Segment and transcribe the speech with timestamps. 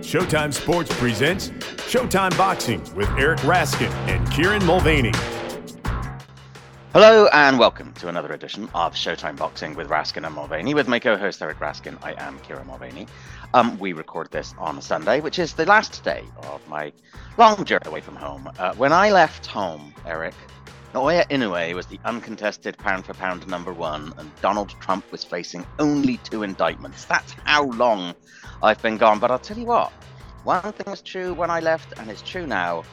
[0.00, 1.48] Showtime Sports presents
[1.88, 5.12] Showtime Boxing with Eric Raskin and Kieran Mulvaney.
[6.92, 10.74] Hello and welcome to another edition of Showtime Boxing with Raskin and Mulvaney.
[10.74, 13.06] With my co-host Eric Raskin, I am Kieran Mulvaney.
[13.54, 16.92] Um, we record this on Sunday, which is the last day of my
[17.38, 18.50] long journey away from home.
[18.58, 20.34] Uh, when I left home, Eric,
[20.92, 25.64] Naoya Inoue was the uncontested pound for pound number one, and Donald Trump was facing
[25.78, 27.06] only two indictments.
[27.06, 28.14] That's how long
[28.62, 29.18] I've been gone.
[29.18, 29.90] But I'll tell you what,
[30.44, 32.84] one thing was true when I left, and it's true now.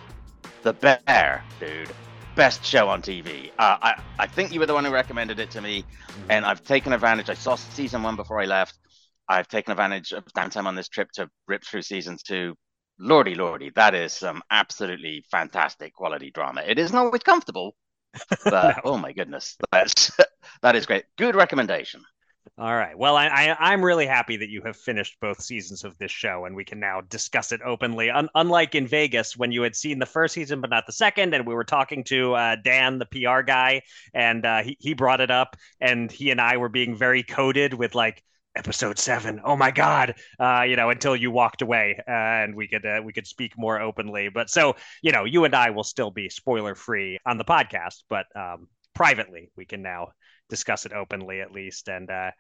[0.62, 1.90] The Bear, dude,
[2.36, 3.50] best show on TV.
[3.60, 6.32] Uh, I I think you were the one who recommended it to me, mm-hmm.
[6.32, 7.30] and I've taken advantage.
[7.30, 8.80] I saw season one before I left.
[9.28, 12.56] I've taken advantage of downtime on this trip to rip through season two.
[12.98, 16.62] Lordy, lordy, that is some absolutely fantastic quality drama.
[16.66, 17.76] It isn't always comfortable,
[18.46, 20.12] but oh my goodness, that's
[20.62, 21.06] that is great.
[21.18, 22.02] Good recommendation.
[22.58, 22.98] All right.
[22.98, 26.44] Well, I, I am really happy that you have finished both seasons of this show,
[26.46, 28.10] and we can now discuss it openly.
[28.10, 31.34] Un- unlike in Vegas, when you had seen the first season but not the second,
[31.34, 33.82] and we were talking to uh, Dan, the PR guy,
[34.14, 37.74] and uh, he he brought it up, and he and I were being very coded
[37.74, 38.24] with like
[38.56, 39.42] episode seven.
[39.44, 40.16] Oh my god!
[40.40, 43.54] Uh, you know, until you walked away, uh, and we could uh, we could speak
[43.58, 44.30] more openly.
[44.30, 48.04] But so you know, you and I will still be spoiler free on the podcast,
[48.10, 50.10] but um, privately we can now
[50.50, 51.88] discuss it openly at least.
[51.88, 52.32] And uh,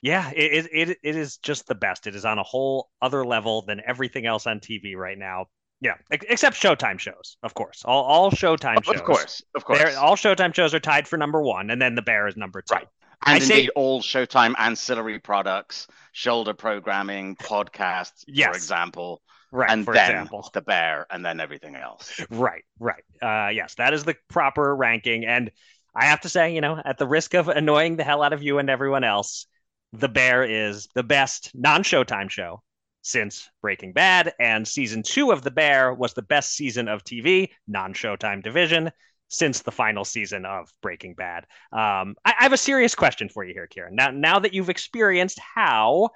[0.00, 2.06] yeah, it, it it is just the best.
[2.06, 5.46] It is on a whole other level than everything else on TV right now.
[5.80, 7.82] Yeah, except Showtime shows, of course.
[7.84, 9.96] All all Showtime shows, of course, of course.
[9.96, 12.74] All Showtime shows are tied for number one, and then The Bear is number two.
[12.74, 12.86] Right.
[13.24, 18.48] And I indeed, say, all Showtime ancillary products, shoulder programming, podcasts, yes.
[18.48, 19.22] for example.
[19.50, 19.70] Right.
[19.70, 20.48] And for then example.
[20.54, 22.20] the bear, and then everything else.
[22.30, 22.64] Right.
[22.78, 23.04] Right.
[23.20, 25.26] Uh, yes, that is the proper ranking.
[25.26, 25.50] And
[25.94, 28.42] I have to say, you know, at the risk of annoying the hell out of
[28.42, 29.46] you and everyone else,
[29.92, 32.62] the Bear is the best non Showtime show
[33.02, 34.32] since Breaking Bad.
[34.40, 38.90] And season two of The Bear was the best season of TV, non Showtime division,
[39.32, 41.44] since the final season of Breaking Bad.
[41.72, 43.96] Um, I, I have a serious question for you here, Kieran.
[43.96, 46.10] Now, now that you've experienced how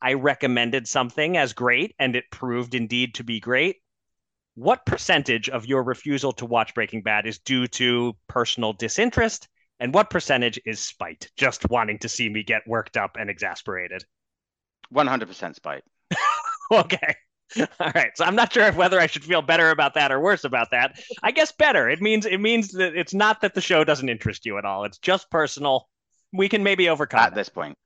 [0.00, 3.76] I recommended something as great and it proved indeed to be great,
[4.54, 9.48] what percentage of your refusal to watch Breaking Bad is due to personal disinterest
[9.80, 14.04] and what percentage is spite, just wanting to see me get worked up and exasperated?
[14.94, 15.82] 100% spite.
[16.70, 17.16] okay.
[17.80, 18.10] All right.
[18.14, 20.70] So I'm not sure if whether I should feel better about that or worse about
[20.70, 21.00] that.
[21.22, 21.88] I guess better.
[21.88, 24.84] It means it means that it's not that the show doesn't interest you at all.
[24.84, 25.88] It's just personal.
[26.32, 27.76] We can maybe overcome at this point.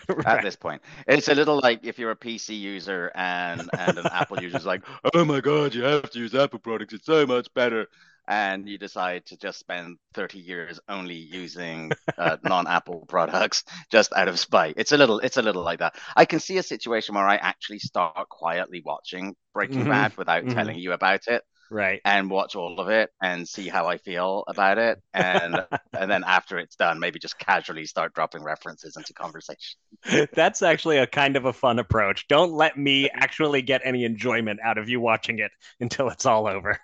[0.08, 0.26] right.
[0.26, 4.06] At this point, it's a little like if you're a PC user and and an
[4.06, 4.82] Apple user is like,
[5.14, 6.94] oh my god, you have to use Apple products.
[6.94, 7.86] It's so much better
[8.26, 14.28] and you decide to just spend 30 years only using uh, non-apple products just out
[14.28, 14.74] of spite.
[14.76, 15.96] It's a little it's a little like that.
[16.16, 19.90] I can see a situation where i actually start quietly watching breaking mm-hmm.
[19.90, 20.54] bad without mm-hmm.
[20.54, 22.00] telling you about it right.
[22.04, 25.02] and watch all of it and see how i feel about it.
[25.12, 29.78] And and then after it's done maybe just casually start dropping references into conversation.
[30.32, 32.26] That's actually a kind of a fun approach.
[32.28, 36.46] Don't let me actually get any enjoyment out of you watching it until it's all
[36.46, 36.78] over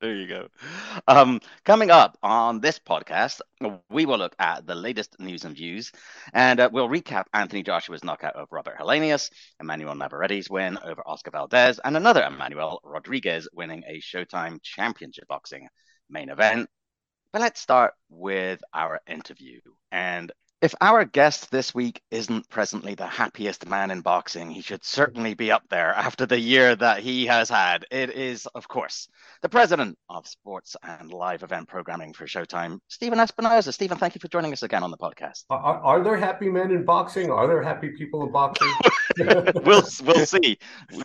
[0.00, 0.48] there you go.
[1.06, 3.40] Um, coming up on this podcast,
[3.90, 5.92] we will look at the latest news and views,
[6.32, 11.32] and uh, we'll recap Anthony Joshua's knockout of Robert Helenius, Emmanuel Navarrete's win over Oscar
[11.32, 15.68] Valdez, and another Emmanuel Rodriguez winning a Showtime Championship Boxing
[16.08, 16.68] main event.
[17.32, 19.60] But let's start with our interview.
[19.92, 24.84] And if our guest this week isn't presently the happiest man in boxing, he should
[24.84, 27.84] certainly be up there after the year that he has had.
[27.92, 29.08] It is, of course,
[29.42, 33.72] the president of sports and live event programming for Showtime, Stephen Espinoza.
[33.72, 35.44] Stephen, thank you for joining us again on the podcast.
[35.48, 37.30] Are, are there happy men in boxing?
[37.30, 38.72] Are there happy people in boxing?
[39.64, 40.58] we'll we'll see.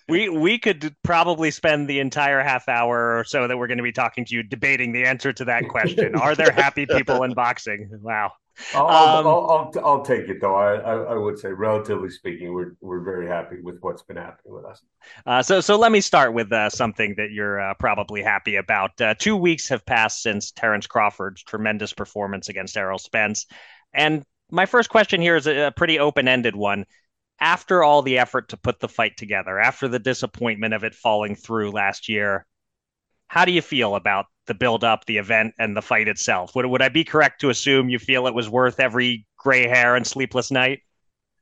[0.10, 3.84] We we could probably spend the entire half hour or so that we're going to
[3.84, 6.16] be talking to you debating the answer to that question.
[6.16, 7.90] Are there happy people in boxing?
[8.02, 8.32] Wow.
[8.74, 10.56] I'll, um, I'll, I'll, I'll, take it though.
[10.56, 14.54] I, I, I, would say, relatively speaking, we're we're very happy with what's been happening
[14.54, 14.82] with us.
[15.26, 19.00] Uh, so so let me start with uh, something that you're uh, probably happy about.
[19.02, 23.48] Uh, two weeks have passed since Terrence Crawford's tremendous performance against Errol Spence,
[23.94, 26.86] and my first question here is a, a pretty open ended one.
[27.40, 31.36] After all the effort to put the fight together, after the disappointment of it falling
[31.36, 32.46] through last year,
[33.28, 36.56] how do you feel about the build up, the event, and the fight itself?
[36.56, 39.96] Would, would I be correct to assume you feel it was worth every gray hair
[39.96, 40.82] and sleepless night?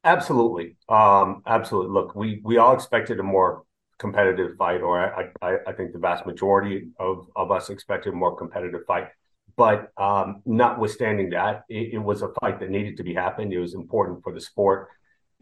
[0.04, 0.76] Absolutely.
[0.90, 1.92] Um, absolutely.
[1.92, 3.64] Look, we, we all expected a more
[4.00, 8.16] competitive fight, or I, I, I think the vast majority of, of us expected a
[8.16, 9.10] more competitive fight.
[9.58, 13.54] But um, notwithstanding that, it, it was a fight that needed to be happened.
[13.54, 14.90] It was important for the sport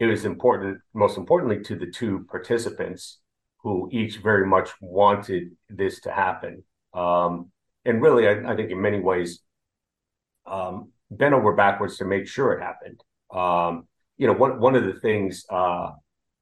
[0.00, 3.18] it was important, most importantly, to the two participants
[3.58, 6.64] who each very much wanted this to happen.
[6.92, 7.50] Um,
[7.84, 9.40] and really, I, I, think in many ways,
[10.46, 13.00] um, bent over backwards to make sure it happened.
[13.32, 13.86] Um,
[14.18, 15.90] you know, one one of the things uh,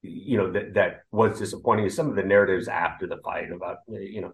[0.03, 3.79] you know that that was disappointing is some of the narratives after the fight about
[3.89, 4.33] you know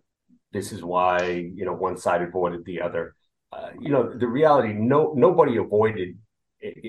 [0.53, 3.15] this is why you know one side avoided the other.
[3.53, 6.17] Uh, you know, the reality no nobody avoided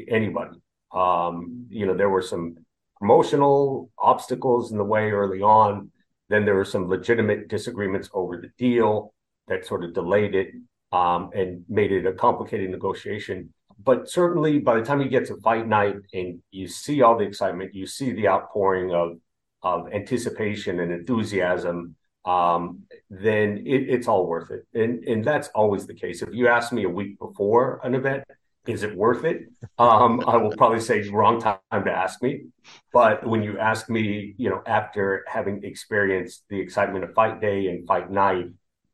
[0.07, 0.57] anybody.
[0.93, 2.55] Um, you know, there were some
[2.97, 5.91] promotional obstacles in the way early on.
[6.29, 9.13] Then there were some legitimate disagreements over the deal
[9.47, 10.49] that sort of delayed it
[10.91, 13.53] um, and made it a complicated negotiation.
[13.83, 17.25] But certainly, by the time you get to fight night and you see all the
[17.25, 19.17] excitement, you see the outpouring of
[19.61, 24.65] of anticipation and enthusiasm, um, then it, it's all worth it.
[24.73, 26.21] And and that's always the case.
[26.21, 28.23] If you ask me a week before an event,
[28.67, 29.49] is it worth it?
[29.77, 32.45] Um, I will probably say wrong time to ask me.
[32.93, 37.67] But when you ask me, you know, after having experienced the excitement of fight day
[37.67, 38.47] and fight night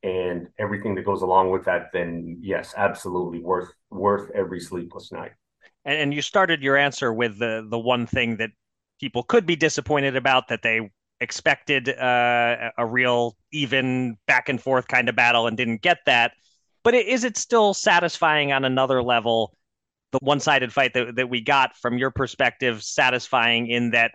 [0.03, 5.31] and everything that goes along with that, then yes, absolutely worth worth every sleepless night.
[5.85, 8.51] And, and you started your answer with the the one thing that
[9.00, 10.89] people could be disappointed about that they
[11.21, 16.33] expected uh, a real even back and forth kind of battle and didn't get that.
[16.83, 19.56] But is it still satisfying on another level?
[20.11, 24.11] The one-sided fight that, that we got from your perspective, satisfying in that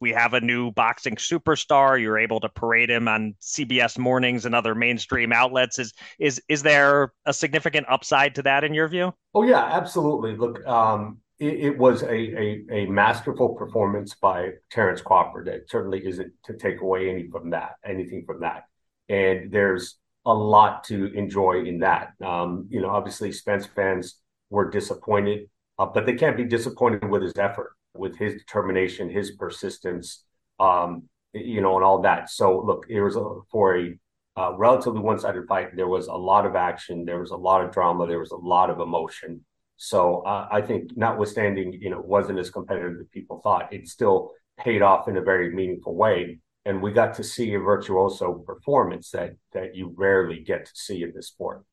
[0.00, 2.00] we have a new boxing superstar.
[2.00, 5.78] You're able to parade him on CBS mornings and other mainstream outlets.
[5.78, 9.12] Is is is there a significant upside to that in your view?
[9.34, 10.36] Oh yeah, absolutely.
[10.36, 15.46] Look, um, it, it, was a, a, a masterful performance by Terrence Crawford.
[15.48, 18.64] It certainly isn't to take away any from that, anything from that.
[19.08, 19.96] And there's
[20.26, 22.12] a lot to enjoy in that.
[22.24, 24.16] Um, you know, obviously Spence fans
[24.50, 25.48] were disappointed,
[25.78, 30.24] uh, but they can't be disappointed with his effort, with his determination, his persistence,
[30.58, 32.30] um, you know, and all that.
[32.30, 33.98] So look, it was a, for a
[34.36, 35.74] uh, relatively one-sided fight.
[35.74, 37.04] There was a lot of action.
[37.04, 38.06] There was a lot of drama.
[38.06, 39.44] There was a lot of emotion.
[39.76, 43.72] So uh, I think, notwithstanding, you know, wasn't as competitive as people thought.
[43.72, 47.60] It still paid off in a very meaningful way, and we got to see a
[47.60, 51.64] virtuoso performance that that you rarely get to see in this sport.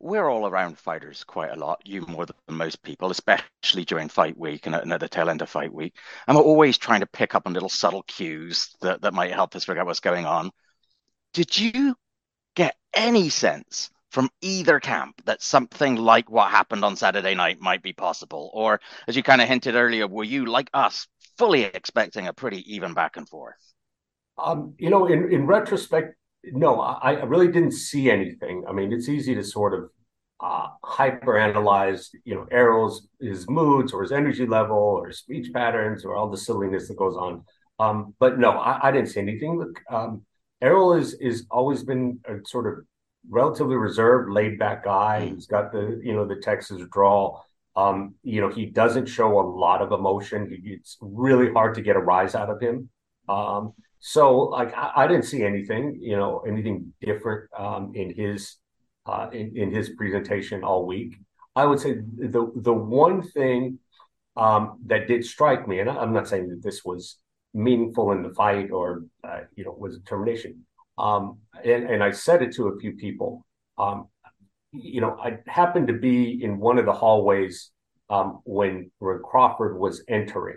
[0.00, 4.36] We're all around fighters quite a lot, you more than most people, especially during fight
[4.36, 5.94] week and at the tail end of fight week.
[6.26, 9.56] And we're always trying to pick up on little subtle cues that, that might help
[9.56, 10.50] us figure out what's going on.
[11.32, 11.94] Did you
[12.54, 17.82] get any sense from either camp that something like what happened on Saturday night might
[17.82, 18.50] be possible?
[18.54, 21.06] Or, as you kind of hinted earlier, were you, like us,
[21.36, 23.56] fully expecting a pretty even back and forth?
[24.38, 28.64] Um, you know, in, in retrospect, no, I, I really didn't see anything.
[28.68, 29.90] I mean, it's easy to sort of
[30.40, 36.04] uh, hyper analyze, you know, Errol's his moods or his energy level or speech patterns
[36.04, 37.44] or all the silliness that goes on.
[37.80, 39.58] Um, but no, I, I, didn't see anything.
[39.58, 40.22] Look, um,
[40.60, 42.84] Errol is is always been a sort of
[43.28, 45.22] relatively reserved, laid back guy.
[45.22, 45.34] Mm.
[45.34, 47.44] He's got the you know the Texas drawl.
[47.76, 50.48] Um, you know he doesn't show a lot of emotion.
[50.50, 52.90] He, it's really hard to get a rise out of him.
[53.28, 58.56] Um, so like I, I, didn't see anything you know anything different um, in his
[59.06, 61.16] uh, in, in his presentation all week.
[61.56, 63.78] I would say the the one thing
[64.36, 67.18] um, that did strike me, and I'm not saying that this was
[67.54, 70.64] meaningful in the fight or uh, you know was determination,
[70.98, 73.44] um, and, and I said it to a few people.
[73.78, 74.08] Um,
[74.72, 77.70] you know, I happened to be in one of the hallways
[78.10, 80.56] um, when, when Crawford was entering,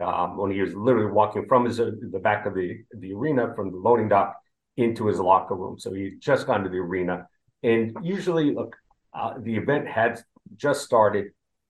[0.00, 3.70] um, when he was literally walking from his, the back of the, the arena from
[3.70, 4.34] the loading dock
[4.76, 5.78] into his locker room.
[5.78, 7.26] So he just gone to the arena.
[7.62, 8.76] And usually, look,
[9.14, 10.20] uh, the event had
[10.56, 11.28] just started.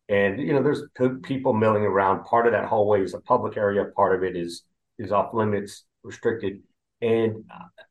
[0.09, 0.83] And, you know, there's
[1.23, 2.25] people milling around.
[2.25, 4.63] Part of that hallway is a public area, part of it is
[4.99, 6.63] is off limits, restricted.
[7.03, 7.45] And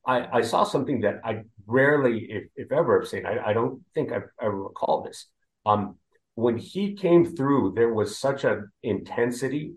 [0.08, 3.26] I, I saw something that I rarely, if, if ever, have seen.
[3.26, 5.28] I, I don't think I've ever recalled this.
[5.66, 5.98] Um,
[6.34, 9.76] when he came through, there was such an intensity,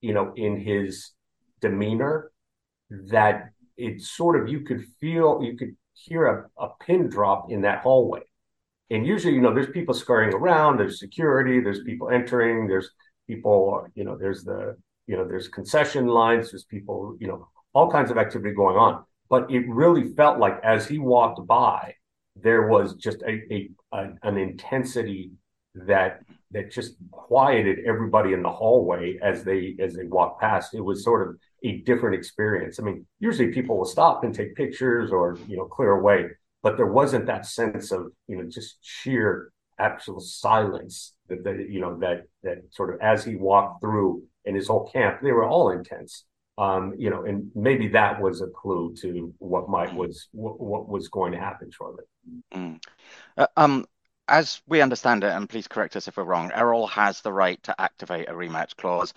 [0.00, 1.12] you know, in his
[1.60, 2.30] demeanor
[2.90, 7.62] that it sort of you could feel, you could hear a, a pin drop in
[7.62, 8.20] that hallway.
[8.90, 12.90] And usually, you know, there's people scurrying around, there's security, there's people entering, there's
[13.26, 14.76] people, you know, there's the,
[15.06, 19.04] you know, there's concession lines, there's people, you know, all kinds of activity going on.
[19.28, 21.94] But it really felt like as he walked by,
[22.34, 25.32] there was just a, a, a an intensity
[25.74, 30.74] that that just quieted everybody in the hallway as they as they walked past.
[30.74, 32.80] It was sort of a different experience.
[32.80, 36.30] I mean, usually people will stop and take pictures or you know clear away,
[36.62, 41.80] but there wasn't that sense of you know just sheer absolute silence that, that you
[41.80, 45.46] know that that sort of as he walked through in his whole camp, they were
[45.46, 46.24] all intense.
[46.58, 50.88] Um, you know, and maybe that was a clue to what might was what, what
[50.88, 52.04] was going to happen shortly.
[52.52, 52.82] Mm.
[53.38, 53.86] Uh, um,
[54.30, 57.62] as we understand it, and please correct us if we're wrong, Errol has the right
[57.64, 59.12] to activate a rematch clause.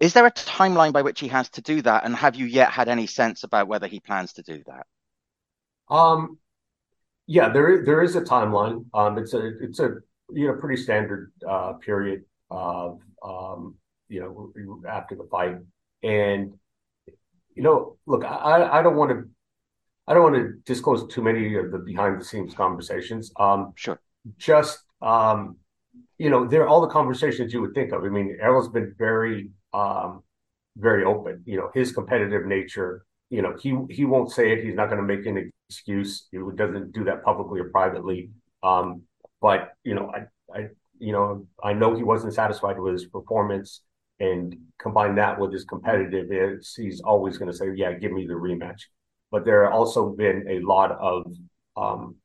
[0.00, 2.04] Is there a timeline by which he has to do that?
[2.04, 4.86] And have you yet had any sense about whether he plans to do that?
[5.88, 6.38] Um,
[7.26, 8.84] yeah, there there is a timeline.
[8.94, 9.96] Um, it's a it's a
[10.30, 13.74] you know pretty standard uh, period of um,
[14.08, 15.56] you know after the fight,
[16.02, 16.54] and
[17.54, 19.28] you know look, I I don't want to
[20.06, 23.32] I don't want to disclose too many of the behind the scenes conversations.
[23.36, 24.00] Um, sure.
[24.36, 25.56] Just um,
[26.18, 28.04] you know, there are all the conversations you would think of.
[28.04, 30.22] I mean, Errol's been very um,
[30.76, 31.42] very open.
[31.46, 33.04] You know, his competitive nature.
[33.30, 34.64] You know, he he won't say it.
[34.64, 36.26] He's not going to make an excuse.
[36.30, 38.30] He doesn't do that publicly or privately.
[38.62, 39.02] Um,
[39.40, 43.82] but you know, I, I you know, I know he wasn't satisfied with his performance,
[44.18, 46.28] and combine that with his competitive,
[46.76, 48.82] he's always going to say, "Yeah, give me the rematch."
[49.30, 51.30] But there have also been a lot of
[51.76, 52.16] um,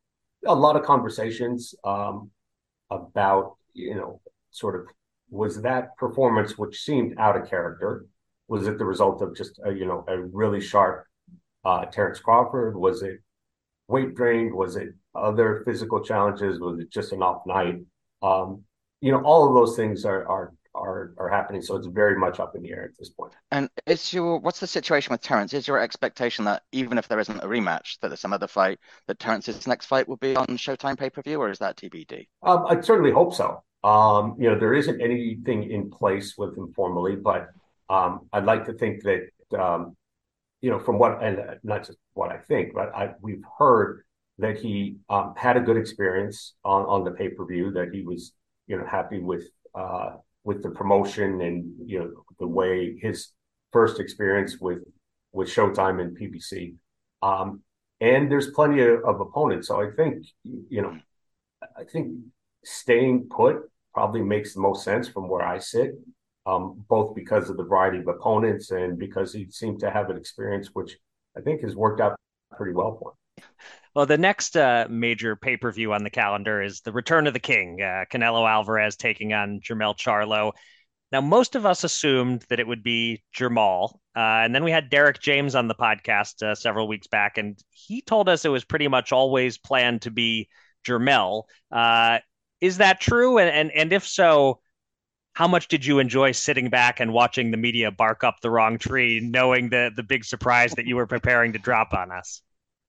[0.46, 2.32] a lot of conversations um,
[2.90, 4.22] about you know,
[4.52, 4.88] sort of
[5.30, 8.06] was that performance, which seemed out of character,
[8.48, 11.06] was it the result of just a, you know a really sharp
[11.66, 12.76] uh, Terrence Crawford?
[12.76, 13.20] Was it
[13.88, 14.54] weight drained?
[14.54, 16.60] Was it other physical challenges?
[16.60, 17.80] Was it just an off night?
[18.22, 18.64] Um,
[19.02, 21.62] you know, all of those things are are are are happening.
[21.62, 23.34] So it's very much up in the air at this point.
[23.52, 25.54] And is your what's the situation with Terrence?
[25.54, 28.80] Is your expectation that even if there isn't a rematch, that there's some other fight,
[29.08, 32.28] that Terrence's next fight will be on Showtime pay per view, or is that TBD?
[32.44, 33.64] Um, I certainly hope so.
[33.84, 37.50] Um, you know, there isn't anything in place with him formally, but
[37.90, 39.96] um, I'd like to think that, um,
[40.62, 44.04] you know, from what, and not just what I think, but I, we've heard
[44.40, 48.04] that he um, had a good experience on, on the pay per view, that he
[48.04, 48.32] was,
[48.68, 49.44] you know, happy with
[49.76, 50.12] uh,
[50.44, 53.30] with the promotion and you know the way his
[53.72, 54.80] first experience with
[55.32, 56.76] with Showtime and PBC.
[57.22, 57.62] Um,
[58.02, 60.98] and there's plenty of, of opponents, so I think you know,
[61.78, 62.18] I think
[62.64, 63.62] staying put
[63.94, 65.92] probably makes the most sense from where I sit,
[66.46, 70.18] um, both because of the variety of opponents and because he seemed to have an
[70.18, 70.98] experience which
[71.38, 72.16] I think has worked out
[72.58, 73.46] pretty well for him.
[73.96, 77.34] Well, the next uh, major pay per view on the calendar is the Return of
[77.34, 80.54] the King, uh, Canelo Alvarez taking on Jermell Charlo.
[81.12, 84.00] Now, most of us assumed that it would be Jermall.
[84.16, 87.56] Uh, and then we had Derrick James on the podcast uh, several weeks back, and
[87.70, 90.50] he told us it was pretty much always planned to be
[90.84, 91.44] Jermell.
[91.72, 92.18] Uh,
[92.62, 93.38] is that true?
[93.38, 94.60] And, and and if so,
[95.34, 98.80] how much did you enjoy sitting back and watching the media bark up the wrong
[98.80, 102.42] tree, knowing the the big surprise that you were preparing to drop on us?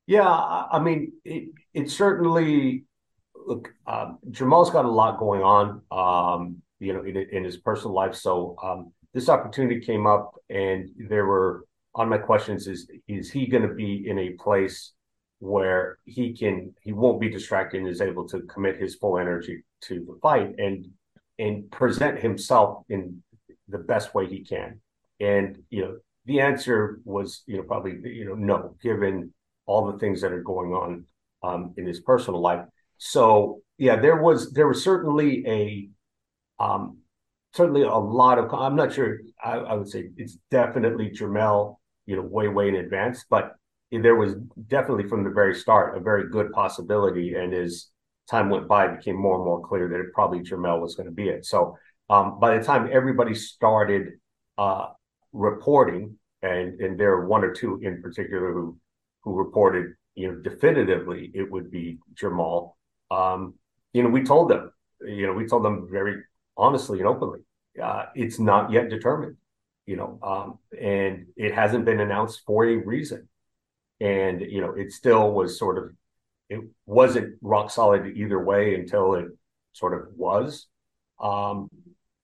[0.07, 2.85] Yeah, I mean, it, it certainly
[3.35, 3.73] look.
[3.87, 8.15] Um, Jermall's got a lot going on, um, you know, in, in his personal life.
[8.15, 13.47] So um, this opportunity came up, and there were on my questions: is is he
[13.47, 14.93] going to be in a place
[15.39, 19.63] where he can he won't be distracted and is able to commit his full energy
[19.83, 20.87] to the fight and
[21.39, 23.23] and present himself in
[23.69, 24.81] the best way he can.
[25.21, 25.97] And you know,
[26.27, 29.33] the answer was you know probably you know no, given
[29.67, 31.05] all the things that are going on
[31.43, 32.65] um, in his personal life.
[32.99, 35.89] So yeah, there was there was certainly a
[36.63, 36.99] um,
[37.53, 42.17] certainly a lot of I'm not sure I, I would say it's definitely Jermell you
[42.17, 43.57] know way way in advance, but
[43.91, 44.35] there was
[44.69, 47.89] definitely from the very start a very good possibility, and as
[48.31, 51.09] time went by, it became more and more clear that it probably Jermell was going
[51.09, 51.45] to be it.
[51.45, 51.77] So
[52.11, 54.15] um, by the time everybody started
[54.59, 54.89] uh,
[55.33, 58.77] reporting, and and there are one or two in particular who
[59.25, 62.75] who reported, you know, definitively it would be Jermall.
[63.11, 63.55] Um,
[63.93, 66.23] you know, we told them, you know, we told them very
[66.57, 67.41] honestly and openly,
[67.83, 69.37] uh, it's not yet determined,
[69.87, 73.29] you know, um, and it hasn't been announced for a reason.
[74.01, 75.93] And you know it still was sort of
[76.51, 79.27] it wasn't rock solid either way until it
[79.73, 80.67] sort of was.
[81.21, 81.71] Um,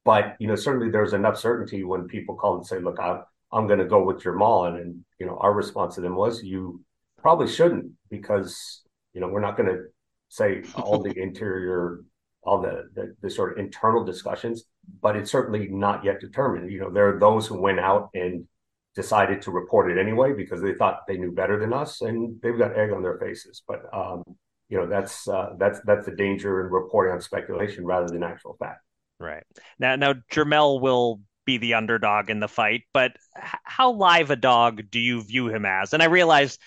[0.05, 3.67] but you know certainly there's enough certainty when people call and say look i'm, I'm
[3.67, 6.83] going to go with Jermall and, and you know our response to them was you
[7.23, 9.85] probably shouldn't because you know we're not going to
[10.29, 12.01] say all the interior
[12.43, 14.65] all the, the, the sort of internal discussions
[15.03, 18.47] but it's certainly not yet determined you know there are those who went out and
[18.95, 22.59] decided to report it anyway because they thought they knew better than us, and they've
[22.59, 23.63] got egg on their faces.
[23.67, 24.23] But um,
[24.69, 28.57] you know that's uh, that's that's the danger in reporting on speculation rather than actual
[28.59, 28.83] fact.
[29.19, 29.45] Right
[29.79, 34.83] now, now Jermell will be the underdog in the fight, but how live a dog
[34.91, 35.93] do you view him as?
[35.93, 36.59] And I realize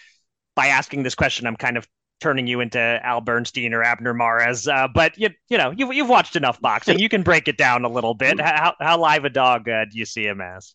[0.56, 1.88] by asking this question, I'm kind of
[2.22, 4.68] turning you into Al Bernstein or Abner Mares.
[4.68, 7.00] Uh, but you you know you've you've watched enough boxing.
[7.00, 8.40] You can break it down a little bit.
[8.40, 10.74] How how live a dog uh, do you see him as?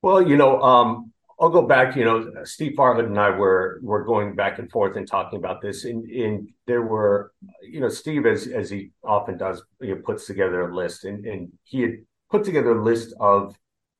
[0.00, 1.94] Well, you know, um, I'll go back.
[1.96, 5.60] You know, Steve Farhood and I were were going back and forth and talking about
[5.60, 5.84] this.
[5.84, 7.32] And, there were,
[7.62, 11.26] you know, Steve, as as he often does, you know, puts together a list, and
[11.26, 11.92] and he had
[12.30, 13.56] put together a list of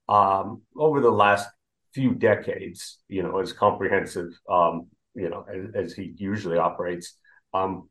[0.08, 1.48] um, over the last
[1.94, 7.16] few decades, you know, as comprehensive, um, you know, as, as, he usually operates.
[7.52, 7.88] Um,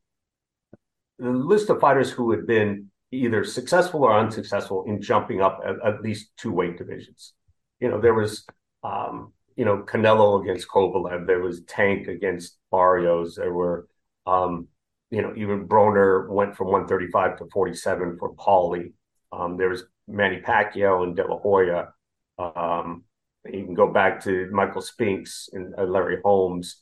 [1.19, 5.75] the list of fighters who had been either successful or unsuccessful in jumping up at,
[5.85, 7.33] at least two weight divisions.
[7.79, 8.45] You know, there was,
[8.83, 11.27] um, you know, Canelo against Kovalev.
[11.27, 13.35] There was Tank against Barrios.
[13.35, 13.87] There were,
[14.25, 14.67] um,
[15.09, 18.93] you know, even Broner went from 135 to 47 for Paulie.
[19.31, 21.89] Um, there was Manny Pacquiao and De La Hoya.
[22.37, 23.03] Um,
[23.45, 26.81] you can go back to Michael Spinks and uh, Larry Holmes.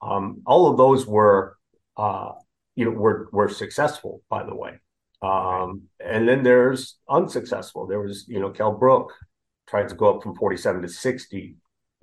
[0.00, 1.56] Um, all of those were,
[1.96, 2.32] uh,
[2.76, 4.80] you know, were were successful, by the way.
[5.20, 7.86] Um, and then there's unsuccessful.
[7.86, 9.12] There was, you know, Kell Brook
[9.68, 11.56] tried to go up from 47 to 60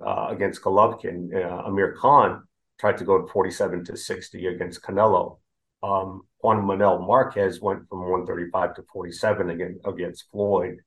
[0.06, 1.34] uh, against Golovkin.
[1.34, 2.42] Uh, Amir Khan
[2.78, 5.38] tried to go to 47 to 60 against Canelo.
[5.82, 10.78] Um, Juan Manuel Marquez went from 135 to 47 against, against Floyd,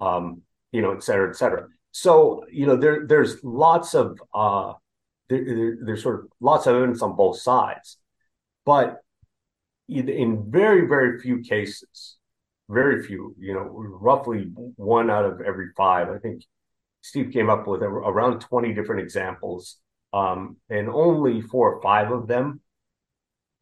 [0.00, 0.42] um,
[0.72, 1.66] you know, et cetera, et cetera.
[1.92, 4.74] So, you know, there there's lots of uh,
[5.28, 7.98] there, there, there's sort of lots of evidence on both sides,
[8.64, 9.00] but
[9.88, 12.16] in very very few cases,
[12.68, 16.08] very few, you know, roughly one out of every five.
[16.08, 16.42] I think
[17.00, 19.78] Steve came up with around 20 different examples,
[20.12, 22.60] um, and only four or five of them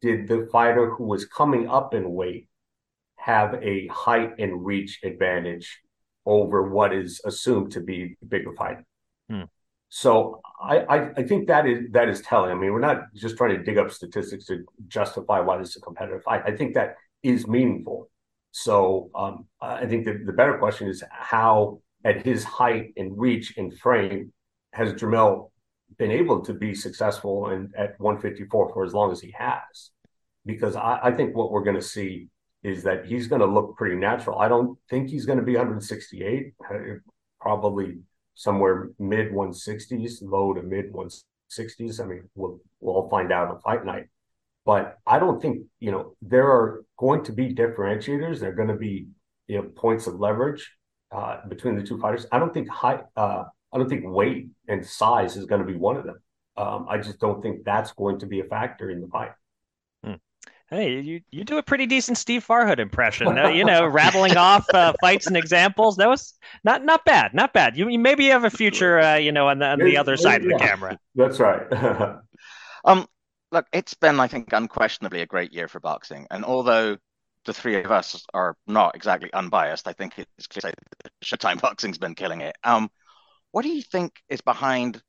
[0.00, 2.48] did the fighter who was coming up in weight
[3.16, 5.80] have a height and reach advantage
[6.26, 8.52] over what is assumed to be the bigger?
[9.30, 9.42] Hmm.
[9.88, 12.50] So I, I, I think that is that is telling.
[12.50, 15.76] I mean, we're not just trying to dig up statistics to justify why this is
[15.76, 16.42] a competitive fight.
[16.44, 18.10] I think that is meaningful.
[18.50, 23.56] So um, I think that the better question is how, at his height and reach
[23.56, 24.32] and frame,
[24.72, 25.50] has Jermell
[25.98, 29.90] been able to be successful and at 154 for as long as he has?
[30.44, 32.28] Because I, I think what we're going to see
[32.66, 34.40] is that he's going to look pretty natural.
[34.40, 36.76] I don't think he's going to be 168, uh,
[37.40, 37.98] probably
[38.34, 42.00] somewhere mid 160s, low to mid 160s.
[42.00, 44.06] I mean, we'll we'll find out on fight night.
[44.64, 48.40] But I don't think you know there are going to be differentiators.
[48.40, 49.06] There are going to be
[49.46, 50.68] you know points of leverage
[51.12, 52.26] uh, between the two fighters.
[52.32, 53.04] I don't think height.
[53.16, 56.18] Uh, I don't think weight and size is going to be one of them.
[56.56, 59.30] Um, I just don't think that's going to be a factor in the fight.
[60.68, 63.38] Hey, you, you do a pretty decent Steve Farhood impression.
[63.38, 65.96] Uh, you know, rattling off uh, fights and examples.
[65.96, 67.76] That was not not bad, not bad.
[67.76, 70.42] You, you maybe have a future, uh, you know, on the on the other side
[70.42, 70.54] yeah.
[70.54, 70.98] of the camera.
[71.14, 71.72] That's right.
[72.84, 73.06] um,
[73.52, 76.26] look, it's been, I think, unquestionably a great year for boxing.
[76.32, 76.96] And although
[77.44, 81.98] the three of us are not exactly unbiased, I think it's clear that Showtime Boxing's
[81.98, 82.56] been killing it.
[82.64, 82.90] Um,
[83.52, 85.00] what do you think is behind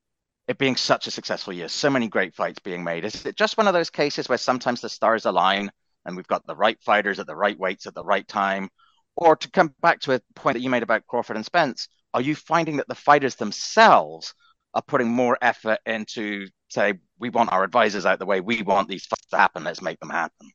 [0.47, 1.67] it being such a successful year?
[1.67, 3.05] So many great fights being made.
[3.05, 5.71] Is it just one of those cases where sometimes the stars align
[6.05, 8.69] and we've got the right fighters at the right weights at the right time?
[9.15, 12.21] Or to come back to a point that you made about Crawford and Spence, are
[12.21, 14.33] you finding that the fighters themselves
[14.73, 18.87] are putting more effort into say we want our advisors out the way, we want
[18.87, 20.51] these fights to happen, let's make them happen?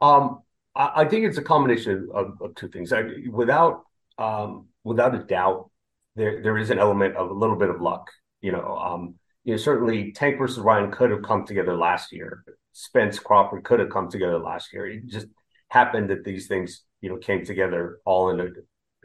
[0.00, 0.42] Um,
[0.74, 2.92] I, think it's a combination of, of two things.
[2.92, 3.82] I, without
[4.18, 5.70] um, without a doubt,
[6.16, 8.10] there there is an element of a little bit of luck.
[8.42, 12.44] You know, um, you know, certainly Tank versus Ryan could have come together last year.
[12.72, 14.86] Spence Crawford could have come together last year.
[14.86, 15.26] It just
[15.68, 18.48] happened that these things, you know, came together all in a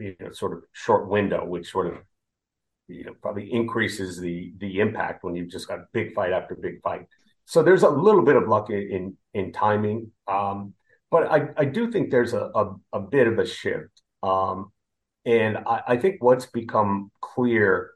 [0.00, 1.94] you know, sort of short window, which sort of
[2.88, 6.80] you know probably increases the the impact when you've just got big fight after big
[6.82, 7.06] fight.
[7.44, 10.74] So there's a little bit of luck in in, in timing, um,
[11.10, 14.02] but I, I do think there's a, a, a bit of a shift.
[14.22, 14.72] Um,
[15.24, 17.92] and I, I, think what's become clear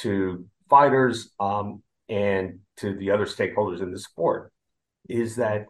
[0.00, 4.52] to fighters um, and to the other stakeholders in the sport
[5.08, 5.66] is that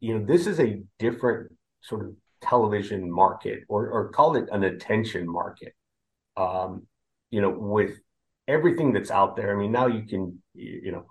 [0.00, 4.64] you know this is a different sort of television market or, or call it an
[4.64, 5.74] attention market.
[6.36, 6.86] Um,
[7.30, 7.98] you know with
[8.48, 11.04] everything that's out there i mean now you can you know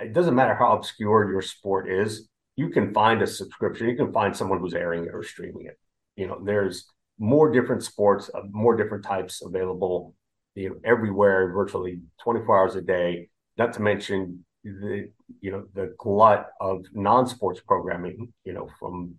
[0.00, 2.28] it doesn't matter how obscure your sport is
[2.58, 5.78] you can find a subscription you can find someone who's airing it or streaming it.
[6.16, 10.14] You know there's more different sports, uh, more different types available
[10.58, 13.28] you know, everywhere, virtually 24 hours a day.
[13.56, 19.14] Not to mention the you know the glut of non-sports programming, you know, from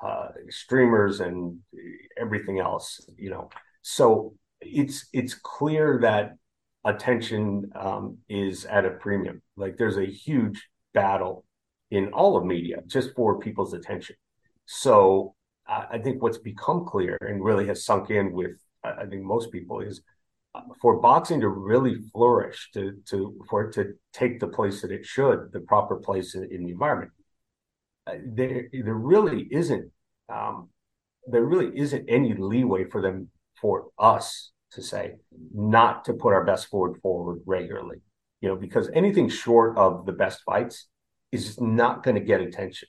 [0.00, 1.58] uh, streamers and
[2.16, 3.48] everything else, you know.
[3.82, 6.32] So it's it's clear that
[6.84, 9.42] attention um, is at a premium.
[9.56, 11.44] Like there's a huge battle
[11.90, 14.16] in all of media just for people's attention.
[14.66, 15.34] So
[15.66, 18.52] I think what's become clear and really has sunk in with
[18.84, 20.02] I think most people is
[20.80, 25.06] for boxing to really flourish, to to for it to take the place that it
[25.06, 27.12] should, the proper place in, in the environment.
[28.06, 29.90] Uh, there there really isn't
[30.28, 30.68] um,
[31.26, 35.12] there really isn't any leeway for them for us to say
[35.54, 37.98] not to put our best forward forward regularly.
[38.40, 40.88] You know, because anything short of the best fights
[41.30, 42.88] is not going to get attention.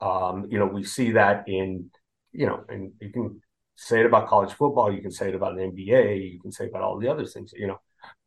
[0.00, 1.90] Um, you know, we see that in
[2.32, 3.40] you know, and you can
[3.76, 6.66] say it about college football, you can say it about the NBA, you can say
[6.66, 7.52] about all the other things.
[7.56, 7.80] You know,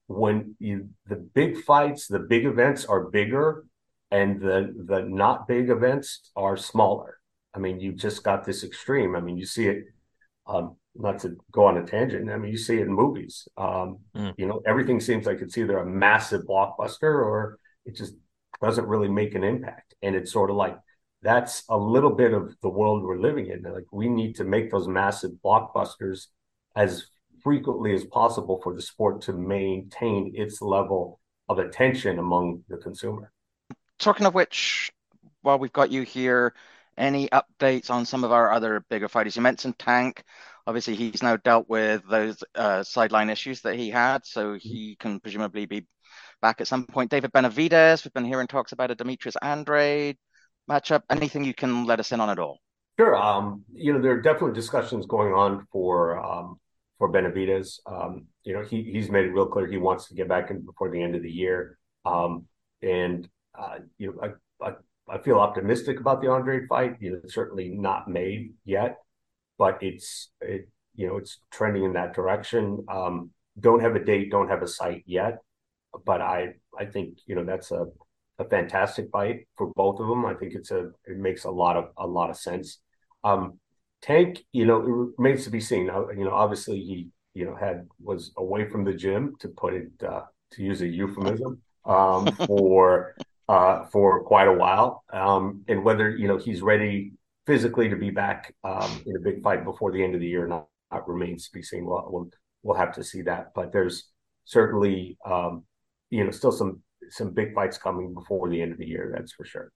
[0.07, 3.65] when you the big fights, the big events are bigger,
[4.12, 7.19] and the the not big events are smaller.
[7.53, 9.15] I mean, you just got this extreme.
[9.15, 9.86] I mean, you see it.
[10.45, 12.29] Um, not to go on a tangent.
[12.29, 13.47] I mean, you see it in movies.
[13.57, 14.33] Um, mm.
[14.38, 18.15] You know, everything seems like it's either a massive blockbuster or it just
[18.62, 19.93] doesn't really make an impact.
[20.01, 20.77] And it's sort of like
[21.21, 23.63] that's a little bit of the world we're living in.
[23.63, 26.27] Like we need to make those massive blockbusters
[26.75, 27.08] as
[27.43, 33.32] frequently as possible for the sport to maintain its level of attention among the consumer.
[33.99, 34.91] Talking of which,
[35.41, 36.53] while we've got you here,
[36.97, 39.36] any updates on some of our other bigger fighters?
[39.36, 40.23] You mentioned Tank.
[40.65, 45.19] Obviously, he's now dealt with those uh, sideline issues that he had, so he can
[45.19, 45.88] presumably be
[46.41, 47.10] back at some point.
[47.10, 50.17] David Benavidez, we've been hearing talks about a Demetrius Andrade
[50.69, 51.03] matchup?
[51.10, 52.60] Anything you can let us in on at all?
[52.99, 53.15] Sure.
[53.15, 56.60] Um, you know, there are definitely discussions going on for um,
[56.97, 57.80] for Benavidez.
[57.86, 60.65] Um, you know, he he's made it real clear he wants to get back in
[60.65, 61.77] before the end of the year.
[62.06, 62.45] Um,
[62.82, 63.27] and
[63.58, 64.73] uh, you know, I, I,
[65.10, 66.95] I feel optimistic about the Andre fight.
[66.99, 68.97] You know, it's certainly not made yet,
[69.58, 72.84] but it's it you know it's trending in that direction.
[72.89, 75.38] Um, don't have a date, don't have a site yet,
[76.06, 77.86] but I I think you know that's a
[78.39, 80.26] a fantastic fight for both of them.
[80.26, 82.80] I think it's a it makes a lot of a lot of sense.
[83.23, 83.60] Um,
[84.02, 85.86] Tank, you know, it remains to be seen.
[85.86, 89.89] You know, obviously he you know had was away from the gym to put it
[90.08, 90.21] uh,
[90.52, 93.15] to use a euphemism um, for
[93.50, 97.13] uh, for quite a while, um, and whether you know he's ready
[97.45, 100.45] physically to be back um, in a big fight before the end of the year
[100.47, 101.86] not, not remains to be seen.
[101.86, 102.30] We'll, we'll,
[102.62, 104.10] we'll have to see that, but there's
[104.45, 105.63] certainly um,
[106.10, 109.12] you know still some some big fights coming before the end of the year.
[109.15, 109.72] That's for sure.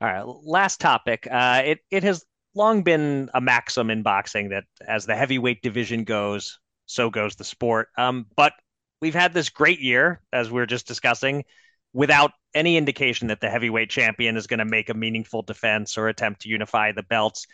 [0.00, 1.26] All right, last topic.
[1.30, 2.24] Uh, it it has
[2.54, 7.44] long been a maxim in boxing that as the heavyweight division goes, so goes the
[7.44, 7.88] sport.
[7.96, 8.52] Um, but
[9.00, 11.44] we've had this great year, as we are just discussing,
[11.92, 16.08] without any indication that the heavyweight champion is going to make a meaningful defense or
[16.08, 17.46] attempt to unify the belts.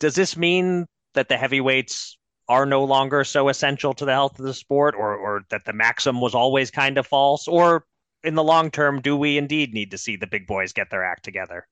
[0.00, 4.44] Does this mean that the heavyweights are no longer so essential to the health of
[4.44, 7.84] the sport, or or that the maxim was always kind of false, or
[8.24, 11.04] in the long term, do we indeed need to see the big boys get their
[11.04, 11.66] act together?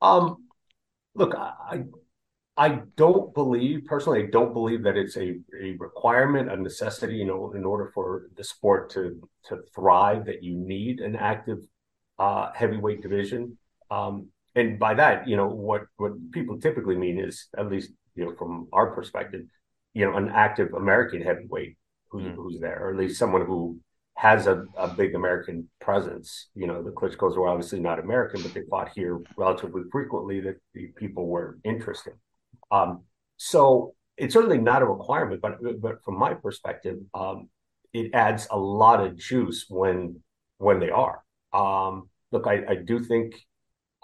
[0.00, 0.48] Um,
[1.14, 1.84] look, I
[2.56, 4.24] I don't believe personally.
[4.24, 7.16] I don't believe that it's a, a requirement, a necessity.
[7.16, 11.58] You know, in order for the sport to to thrive, that you need an active
[12.18, 13.56] uh, heavyweight division.
[13.90, 18.24] Um, and by that, you know, what what people typically mean is, at least you
[18.24, 19.42] know, from our perspective,
[19.94, 21.76] you know, an active American heavyweight
[22.10, 22.34] who's mm.
[22.34, 23.78] who's there, or at least someone who
[24.22, 26.48] has a, a big American presence.
[26.54, 30.58] You know, the Klitschko's were obviously not American, but they fought here relatively frequently that
[30.74, 32.12] the people were interested.
[32.70, 33.02] Um,
[33.36, 37.48] so it's certainly not a requirement, but but from my perspective, um,
[37.92, 40.20] it adds a lot of juice when
[40.58, 41.24] when they are.
[41.52, 43.34] Um, look, I, I do think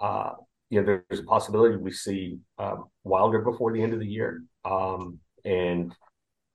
[0.01, 0.31] uh,
[0.69, 4.43] you know there's a possibility we see um, Wilder before the end of the year,
[4.65, 5.95] um, and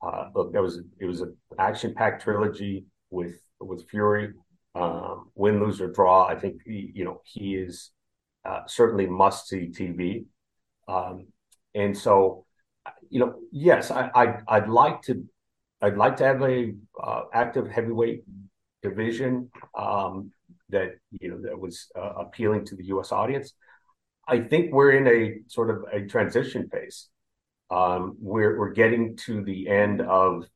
[0.03, 4.35] uh, look, that was it was an action packed trilogy with with Fury.
[4.75, 7.93] Um, win, lose or draw, I think you know he is
[8.45, 10.25] uh, certainly must see TV.
[10.88, 11.29] Um,
[11.75, 12.45] and so,
[13.09, 15.25] you know, yes, I, I I'd like to
[15.81, 18.25] I'd like to have a uh, active heavyweight
[18.83, 20.33] division um,
[20.71, 23.12] that you know that was uh, appealing to the U.S.
[23.12, 23.55] audience.
[24.27, 27.09] I think we're in a sort of a transition phase.
[27.71, 30.47] Um, we're we're getting to the end of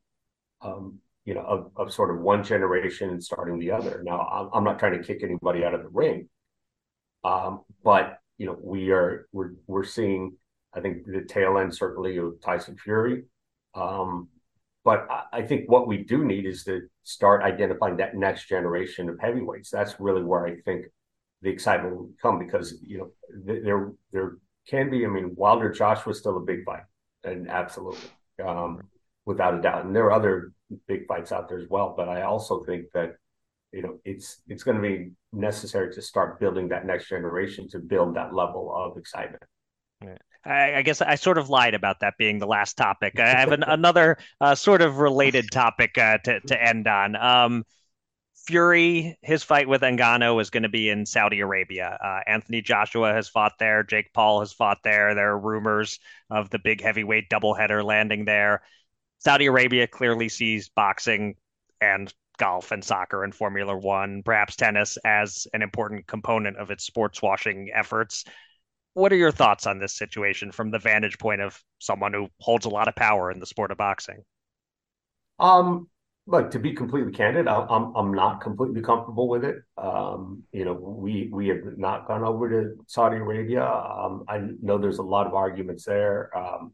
[0.61, 4.01] um, you know, of, of sort of one generation and starting the other.
[4.03, 6.27] Now, I'm, I'm not trying to kick anybody out of the ring,
[7.23, 10.38] um, but you know, we are we're we're seeing,
[10.73, 13.25] I think, the tail end certainly of Tyson Fury.
[13.75, 14.29] Um,
[14.87, 19.19] but I, think what we do need is to start identifying that next generation of
[19.21, 19.69] heavyweights.
[19.69, 20.87] That's really where I think
[21.43, 23.11] the excitement will come because you know
[23.45, 25.05] there there can be.
[25.05, 26.85] I mean, Wilder Joshua is still a big fight,
[27.23, 28.09] and absolutely,
[28.43, 28.81] um,
[29.29, 29.85] without a doubt.
[29.85, 30.53] And there are other
[30.87, 31.93] big fights out there as well.
[31.95, 33.17] But I also think that
[33.73, 37.79] you know, it's it's going to be necessary to start building that next generation to
[37.79, 39.43] build that level of excitement.
[40.45, 43.19] I, I, guess I sort of lied about that being the last topic.
[43.21, 47.14] I have an, another uh, sort of related topic uh, to to end on.
[47.17, 47.64] Um,
[48.47, 51.99] Fury, his fight with Ngannou is going to be in Saudi Arabia.
[52.03, 53.83] Uh, Anthony Joshua has fought there.
[53.83, 55.14] Jake Paul has fought there.
[55.14, 55.99] There are rumors
[56.31, 58.62] of the big heavyweight doubleheader landing there.
[59.19, 61.35] Saudi Arabia clearly sees boxing
[61.81, 66.85] and golf and soccer and Formula One, perhaps tennis, as an important component of its
[66.85, 68.25] sports washing efforts.
[68.95, 72.65] What are your thoughts on this situation from the vantage point of someone who holds
[72.65, 74.23] a lot of power in the sport of boxing?
[75.39, 75.89] Um,
[76.27, 79.57] look, to be completely candid, I'm I'm not completely comfortable with it.
[79.77, 83.65] Um, you know, we we have not gone over to Saudi Arabia.
[83.65, 86.37] Um, I know there's a lot of arguments there.
[86.37, 86.73] Um,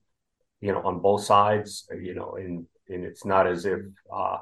[0.64, 1.86] you know, on both sides.
[2.08, 3.80] You know, and and it's not as if
[4.12, 4.38] uh,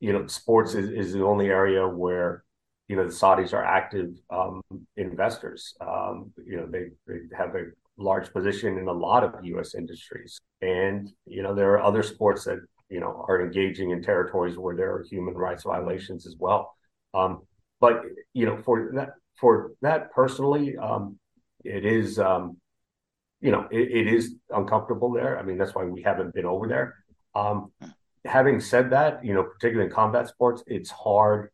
[0.00, 2.44] you know, sports is, is the only area where
[2.88, 4.60] you know the Saudis are active um,
[4.96, 5.74] investors.
[5.80, 7.64] Um, you know, they they have a
[7.96, 9.74] large position in a lot of U.S.
[9.74, 12.58] industries, and you know there are other sports that
[12.90, 16.76] you know are engaging in territories where there are human rights violations as well.
[17.14, 17.42] Um,
[17.80, 18.02] but
[18.34, 21.18] you know, for that for that personally, um,
[21.64, 22.58] it is um,
[23.44, 25.38] you know it, it is uncomfortable there.
[25.38, 26.96] I mean, that's why we haven't been over there.
[27.34, 27.72] Um,
[28.24, 31.50] having said that, you know, particularly in combat sports, it's hard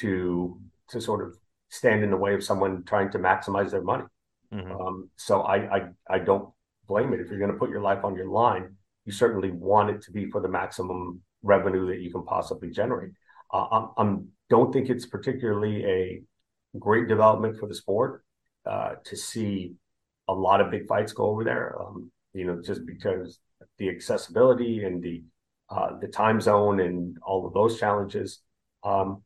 [0.00, 0.58] to
[0.90, 1.36] to sort of
[1.68, 4.04] stand in the way of someone trying to maximize their money.
[4.52, 4.72] Mm-hmm.
[4.72, 6.48] Um, so I, I I don't
[6.86, 9.90] blame it if you're going to put your life on your line you certainly want
[9.90, 13.12] it to be for the maximum revenue that you can possibly generate.
[13.52, 16.22] Uh, I am don't think it's particularly a
[16.78, 18.24] great development for the sport
[18.66, 19.74] uh, to see
[20.28, 21.76] a lot of big fights go over there.
[21.80, 23.38] Um, you know, just because
[23.78, 25.22] the accessibility and the
[25.70, 28.40] uh, the time zone and all of those challenges.
[28.82, 29.22] Um,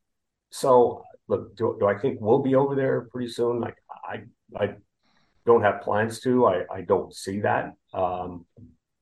[0.50, 3.60] so, look, do, do, I think we'll be over there pretty soon?
[3.60, 4.22] Like, I
[4.56, 4.74] I
[5.46, 6.46] don't have plans to.
[6.46, 7.74] I I don't see that.
[7.92, 8.46] Um,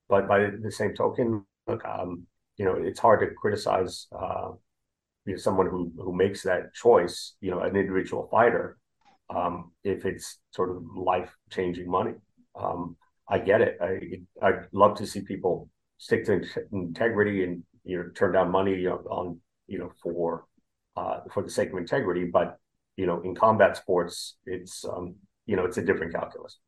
[0.09, 4.53] but by the same token, look, um, you know, it's hard to criticize uh,
[5.27, 8.79] you know, someone who who makes that choice, you know, an individual fighter,
[9.31, 12.15] um, if it's sort of life changing money.
[12.55, 12.97] Um,
[13.29, 13.79] I get it.
[13.81, 18.87] I I'd love to see people stick to integrity and you know turn down money
[18.87, 20.45] on you know for
[20.97, 22.25] uh, for the sake of integrity.
[22.25, 22.59] But
[22.97, 26.59] you know, in combat sports, it's um, you know it's a different calculus.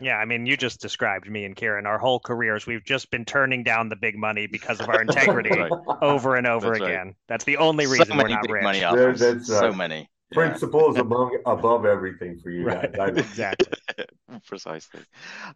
[0.00, 1.86] Yeah, I mean, you just described me and Kieran.
[1.86, 5.58] Our whole careers, we've just been turning down the big money because of our integrity
[5.58, 5.72] right.
[6.00, 7.06] over and over that's again.
[7.06, 7.16] Right.
[7.26, 8.62] That's the only reason so we're not rich.
[8.62, 9.18] Money offers.
[9.18, 11.02] There, that's, uh, so many principles yeah.
[11.02, 12.92] among above everything for you right.
[12.92, 13.16] guys.
[13.16, 13.78] exactly.
[14.46, 15.00] Precisely.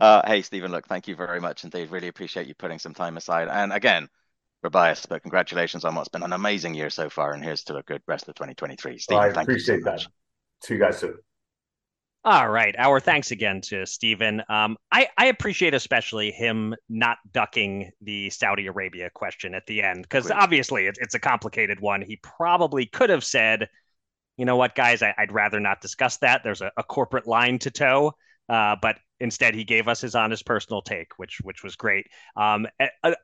[0.01, 0.71] Uh, hey, Stephen.
[0.71, 1.91] Look, thank you very much indeed.
[1.91, 3.49] Really appreciate you putting some time aside.
[3.49, 4.09] And again,
[4.63, 7.33] we're biased, but congratulations on what's been an amazing year so far.
[7.33, 8.99] And here's to a good rest of 2023.
[8.99, 9.91] Stephen, I appreciate so that.
[9.93, 10.09] Much.
[10.63, 11.17] See you guys soon.
[12.27, 12.75] All right.
[12.77, 14.43] Our thanks again to Stephen.
[14.49, 20.03] Um, I, I appreciate especially him not ducking the Saudi Arabia question at the end,
[20.03, 22.03] because obviously it's, it's a complicated one.
[22.03, 23.69] He probably could have said,
[24.37, 26.43] you know what, guys, I, would rather not discuss that.
[26.45, 28.15] There's a, a corporate line to toe.
[28.49, 32.07] Uh, but instead, he gave us his honest personal take, which which was great.
[32.37, 32.69] Um,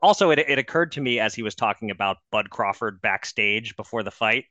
[0.03, 4.03] also, it, it occurred to me as he was talking about Bud Crawford backstage before
[4.03, 4.47] the fight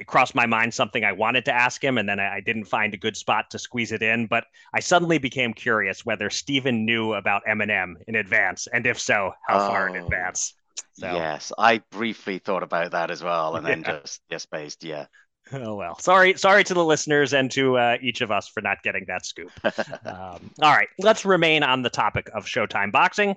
[0.00, 2.64] it crossed my mind something I wanted to ask him, and then I, I, didn't
[2.64, 4.26] find a good spot to squeeze it in.
[4.26, 9.32] But I suddenly became curious whether Stephen knew about Eminem in advance, and if so,
[9.46, 10.54] how oh, far in oh, advance.
[10.94, 11.12] So.
[11.12, 13.74] Yes, I briefly thought about that as well, and yeah.
[13.74, 15.04] then just yes, based, yeah.
[15.52, 18.82] Oh well, sorry, sorry to the listeners and to uh, each of us for not
[18.82, 19.50] getting that scoop.
[19.64, 23.36] um, all right, let's remain on the topic of Showtime boxing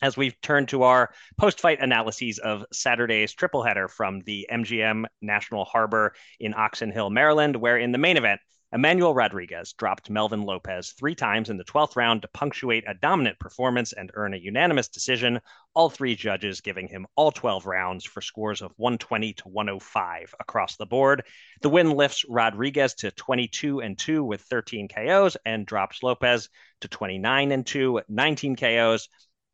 [0.00, 5.04] as we've turned to our post fight analyses of Saturday's triple header from the MGM
[5.20, 10.42] National Harbor in Oxon Hill, Maryland, where in the main event, Emmanuel Rodriguez dropped Melvin
[10.42, 14.36] Lopez three times in the 12th round to punctuate a dominant performance and earn a
[14.36, 15.40] unanimous decision,
[15.72, 20.76] all three judges giving him all 12 rounds for scores of 120 to 105 across
[20.76, 21.24] the board.
[21.62, 26.50] The win lifts Rodriguez to 22 and 2 with 13 KOs and drops Lopez
[26.82, 29.08] to 29 and 2, 19 KOs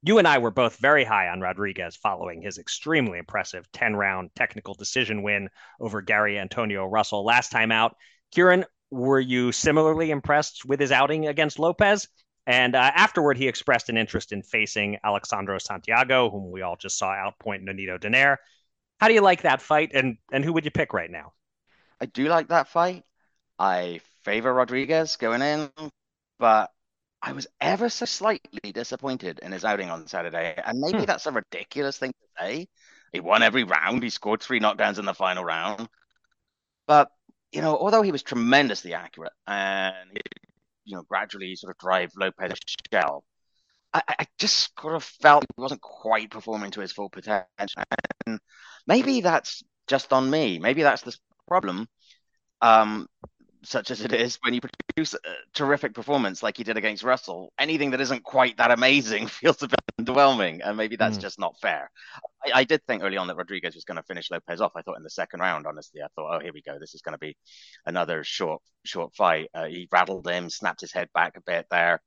[0.07, 4.29] you and I were both very high on Rodriguez following his extremely impressive 10 round
[4.35, 5.49] technical decision win
[5.81, 7.97] over Gary Antonio Russell last time out.
[8.31, 12.09] Kieran, were you similarly impressed with his outing against Lopez?
[12.47, 16.99] And uh, afterward, he expressed an interest in facing Alexandro Santiago, whom we all just
[16.99, 18.37] saw outpoint Nonito Donaire.
[19.01, 21.33] How do you like that fight, and and who would you pick right now?
[22.01, 23.03] I do like that fight.
[23.59, 25.71] I favor Rodriguez going in,
[26.39, 26.71] but
[27.23, 30.55] I was ever so slightly disappointed in his outing on Saturday.
[30.65, 31.05] And maybe hmm.
[31.05, 32.69] that's a ridiculous thing to say.
[33.13, 34.03] He won every round.
[34.03, 35.89] He scored three knockdowns in the final round.
[36.87, 37.09] But
[37.55, 40.21] you know, although he was tremendously accurate and
[40.85, 42.59] you know gradually sort of drive Lopez
[42.93, 43.25] shell,
[43.93, 47.83] I, I just sort of felt he wasn't quite performing to his full potential.
[48.27, 48.41] And
[48.87, 50.59] maybe that's just on me.
[50.59, 51.87] Maybe that's the problem.
[52.61, 53.07] Um,
[53.63, 55.19] such as it is, when you produce a
[55.55, 59.69] terrific performance like you did against Russell, anything that isn't quite that amazing feels a
[59.69, 61.23] bit underwhelming, and maybe that's mm.
[61.23, 61.91] just not fair.
[62.47, 64.73] I, I, did think early on that Rodriguez was going to finish Lopez off.
[64.77, 67.03] I thought in the second round, honestly, I thought, oh, here we go, this is
[67.03, 67.37] going to be
[67.87, 69.49] another short, short fight.
[69.55, 72.01] Uh, he rattled him, snapped his head back a bit there.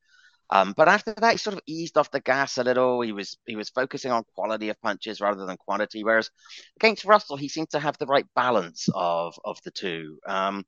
[0.49, 3.01] Um, but after that, he sort of eased off the gas a little.
[3.01, 6.03] He was he was focusing on quality of punches rather than quantity.
[6.03, 6.29] Whereas
[6.77, 10.19] against Russell, he seemed to have the right balance of of the two.
[10.25, 10.63] Um,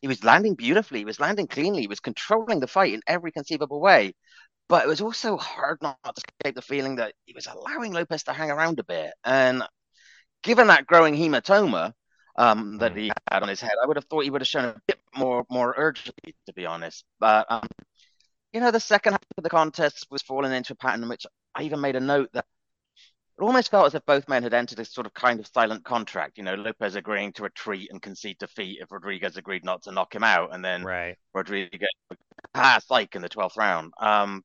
[0.00, 1.00] he was landing beautifully.
[1.00, 1.80] He was landing cleanly.
[1.80, 4.14] He was controlling the fight in every conceivable way.
[4.68, 8.24] But it was also hard not to escape the feeling that he was allowing Lopez
[8.24, 9.12] to hang around a bit.
[9.24, 9.62] And
[10.42, 11.92] given that growing hematoma
[12.36, 12.98] um, that mm.
[12.98, 14.98] he had on his head, I would have thought he would have shown a bit
[15.16, 17.04] more more urgency, to be honest.
[17.18, 17.66] But um,
[18.52, 21.26] you know, the second half of the contest was falling into a pattern in which
[21.54, 22.46] I even made a note that
[23.38, 25.84] it almost felt as if both men had entered a sort of kind of silent
[25.84, 26.38] contract.
[26.38, 30.14] You know, Lopez agreeing to retreat and concede defeat if Rodriguez agreed not to knock
[30.14, 31.16] him out, and then right.
[31.34, 31.88] Rodriguez
[32.52, 33.92] pass like in the twelfth round.
[34.00, 34.42] Um,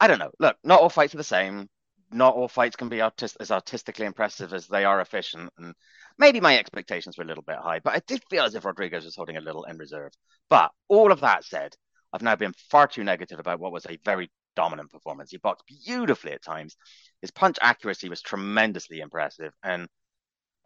[0.00, 0.30] I don't know.
[0.38, 1.68] Look, not all fights are the same.
[2.10, 5.74] Not all fights can be artist- as artistically impressive as they are efficient, and
[6.18, 7.78] maybe my expectations were a little bit high.
[7.78, 10.12] But I did feel as if Rodriguez was holding a little in reserve.
[10.48, 11.74] But all of that said,
[12.12, 15.30] I've now been far too negative about what was a very dominant performance.
[15.30, 16.76] He boxed beautifully at times.
[17.20, 19.52] His punch accuracy was tremendously impressive.
[19.62, 19.86] And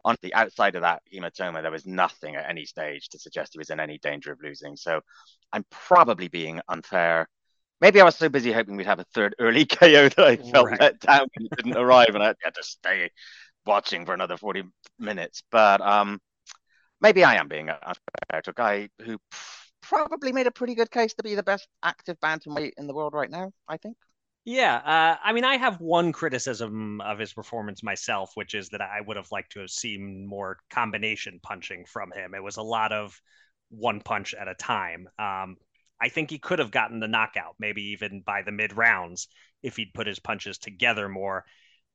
[0.03, 3.59] on the outside of that hematoma, there was nothing at any stage to suggest he
[3.59, 4.75] was in any danger of losing.
[4.75, 5.01] So
[5.53, 7.27] I'm probably being unfair.
[7.81, 10.67] Maybe I was so busy hoping we'd have a third early KO that I felt
[10.67, 10.79] right.
[10.79, 13.11] let down when he didn't arrive and I had to stay
[13.65, 14.63] watching for another 40
[14.99, 15.43] minutes.
[15.51, 16.19] But um,
[17.01, 19.17] maybe I am being unfair to a guy who
[19.81, 23.13] probably made a pretty good case to be the best active bantamweight in the world
[23.13, 23.51] right now.
[23.67, 23.97] I think.
[24.45, 28.81] Yeah, uh, I mean, I have one criticism of his performance myself, which is that
[28.81, 32.35] I would have liked to have seen more combination punching from him.
[32.35, 33.19] It was a lot of
[33.69, 35.09] one punch at a time.
[35.17, 35.57] Um,
[36.05, 39.27] I think he could have gotten the knockout, maybe even by the mid rounds,
[39.63, 41.45] if he'd put his punches together more.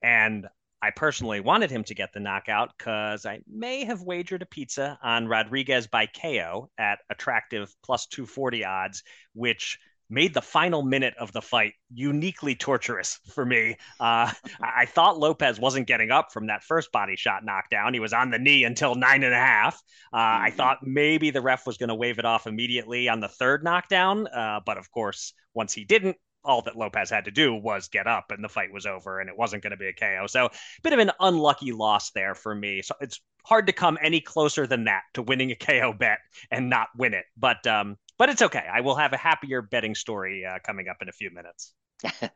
[0.03, 0.49] And
[0.83, 4.99] I personally wanted him to get the knockout because I may have wagered a pizza
[5.01, 9.79] on Rodriguez by KO at attractive plus 240 odds, which
[10.11, 13.77] made the final minute of the fight uniquely torturous for me.
[13.99, 17.95] Uh, I thought Lopez wasn't getting up from that first body shot knockdown.
[17.95, 19.81] He was on the knee until nine and a half.
[20.13, 20.45] Uh, mm-hmm.
[20.45, 23.63] I thought maybe the ref was going to wave it off immediately on the third
[23.63, 24.27] knockdown.
[24.27, 28.07] Uh, but of course, once he didn't, all that Lopez had to do was get
[28.07, 30.27] up and the fight was over and it wasn't going to be a KO.
[30.27, 30.51] So, a
[30.83, 32.81] bit of an unlucky loss there for me.
[32.81, 36.19] So, it's hard to come any closer than that to winning a KO bet
[36.51, 37.25] and not win it.
[37.37, 38.67] But um but it's okay.
[38.71, 41.73] I will have a happier betting story uh, coming up in a few minutes.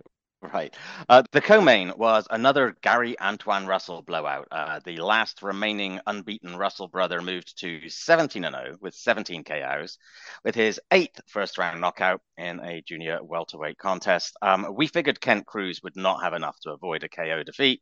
[0.53, 0.77] Right.
[1.09, 4.47] Uh, the co-main was another Gary Antuanne Russell blowout.
[4.51, 9.97] Uh, the last remaining unbeaten Russell brother moved to 17 0 with 17 KOs,
[10.45, 14.37] with his eighth first round knockout in a junior welterweight contest.
[14.43, 17.81] Um, we figured Kent Cruz would not have enough to avoid a KO defeat,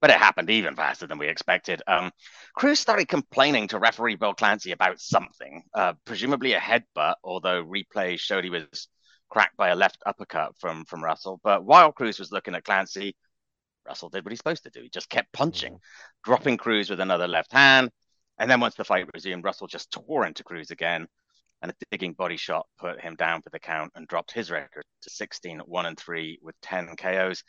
[0.00, 1.82] but it happened even faster than we expected.
[1.86, 2.10] Um,
[2.54, 8.18] Cruz started complaining to referee Bill Clancy about something, uh, presumably a headbutt, although replay
[8.18, 8.88] showed he was
[9.28, 11.40] cracked by a left uppercut from from Russell.
[11.42, 13.14] But while Cruz was looking at Clancy,
[13.86, 14.82] Russell did what he's supposed to do.
[14.82, 16.30] He just kept punching, mm-hmm.
[16.30, 17.90] dropping Cruz with another left hand.
[18.38, 21.06] And then once the fight resumed, Russell just tore into Cruz again.
[21.60, 24.84] And a digging body shot put him down for the count and dropped his record
[25.02, 27.42] to 16 1 and 3 with 10 KOs.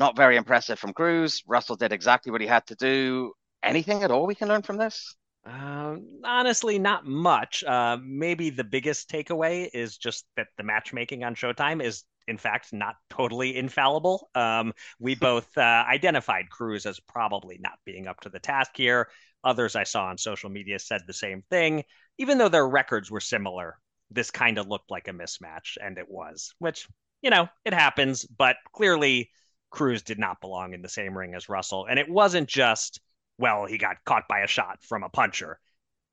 [0.00, 1.42] Not very impressive from Cruz.
[1.46, 3.34] Russell did exactly what he had to do.
[3.62, 5.14] Anything at all we can learn from this?
[5.46, 7.62] Uh, honestly, not much.
[7.62, 12.72] Uh, maybe the biggest takeaway is just that the matchmaking on Showtime is, in fact,
[12.72, 14.30] not totally infallible.
[14.34, 19.10] Um, we both uh, identified Cruz as probably not being up to the task here.
[19.44, 21.84] Others I saw on social media said the same thing.
[22.16, 23.76] Even though their records were similar,
[24.10, 26.88] this kind of looked like a mismatch, and it was, which,
[27.20, 29.28] you know, it happens, but clearly
[29.70, 31.86] Cruz did not belong in the same ring as Russell.
[31.88, 33.00] And it wasn't just
[33.40, 35.58] well, he got caught by a shot from a puncher.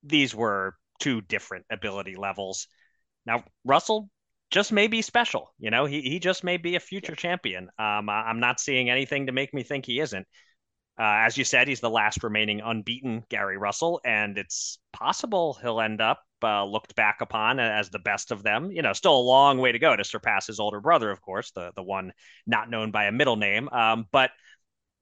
[0.01, 2.67] These were two different ability levels.
[3.25, 4.09] Now, Russell
[4.49, 5.53] just may be special.
[5.59, 7.65] You know, he, he just may be a future champion.
[7.77, 10.25] Um, I'm not seeing anything to make me think he isn't.
[10.97, 15.81] Uh, as you said, he's the last remaining unbeaten Gary Russell, and it's possible he'll
[15.81, 18.71] end up uh, looked back upon as the best of them.
[18.71, 21.51] You know, still a long way to go to surpass his older brother, of course,
[21.51, 22.13] the the one
[22.45, 23.69] not known by a middle name.
[23.69, 24.31] Um, but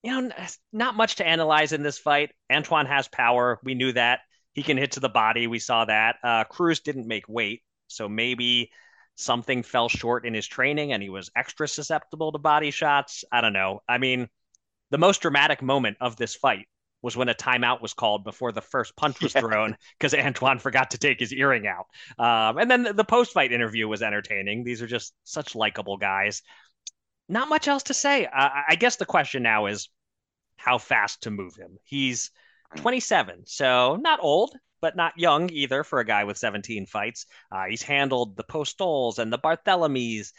[0.04, 0.32] you know,
[0.72, 2.32] not much to analyze in this fight.
[2.52, 3.60] Antuanne has power.
[3.64, 4.20] We knew that.
[4.54, 5.48] he can hit to the body.
[5.48, 6.18] We saw that.
[6.24, 8.72] Uh, Cruz didn't make weight, so maybe
[9.16, 13.24] something fell short in his training and he was extra susceptible to body shots.
[13.32, 13.82] I don't know.
[13.88, 14.28] I mean,
[14.92, 16.68] the most dramatic moment of this fight
[17.06, 19.42] was when a timeout was called before the first punch was yeah.
[19.42, 21.86] thrown because Antuanne forgot to take his earring out.
[22.18, 24.64] Um, and then the, the post fight interview was entertaining.
[24.64, 26.42] These are just such likable guys.
[27.30, 28.26] Not much else to say.
[28.26, 29.88] Uh, I guess the question now is
[30.58, 31.78] how fast to move him.
[31.84, 32.32] He's
[32.78, 37.28] 27, so not old, but not young either for a guy with 17 fights.
[37.52, 40.32] Uh, he's handled the Postols and the Barthelemies.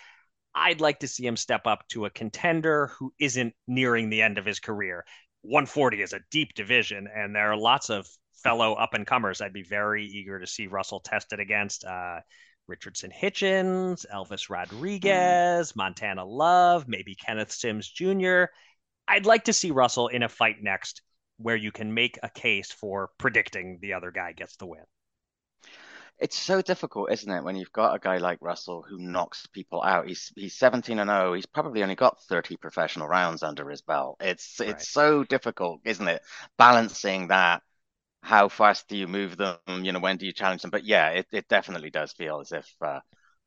[0.53, 4.39] I'd like to see him step up to a contender who isn't nearing the end
[4.39, 5.05] of his career.
[5.47, 8.09] 140 is a deep division, and there are lots of
[8.43, 11.85] fellow up and comers I'd be very eager to see Russell tested against.
[11.85, 12.21] Uh,
[12.69, 18.45] Richardson Hitchens, Elvis Rodriguez, Montana Love, maybe Kenneth Sims Jr.
[19.07, 21.03] I'd like to see Russell in a fight next
[21.39, 24.83] where you can make a case for predicting the other guy gets the win.
[26.19, 29.83] It's so difficult, isn't it, when you've got a guy like Russell who knocks people
[29.83, 30.09] out.
[30.09, 31.35] He's he's 17 and 0.
[31.35, 34.17] He's probably only got 30 professional rounds under his belt.
[34.21, 34.71] It's right.
[34.71, 36.23] it's so difficult, isn't it?
[36.57, 37.63] Balancing that
[38.23, 39.59] how fast do you move them?
[39.69, 40.71] You know, when do you challenge them?
[40.71, 43.01] But yeah, it, it definitely does feel as if uh,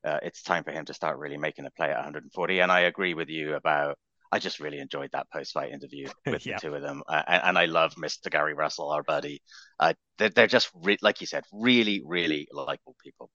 [0.06, 2.60] uh, it's time for him to start really making a play at 140.
[2.60, 3.98] And I agree with you about
[4.32, 6.56] I just really enjoyed that post-fight interview with yeah.
[6.56, 8.30] the two of them, uh, and, and, I love Mr.
[8.30, 9.42] Gary Russell, our buddy.
[9.80, 13.30] Uh, they're, they're just re- like you said, really, really likable people.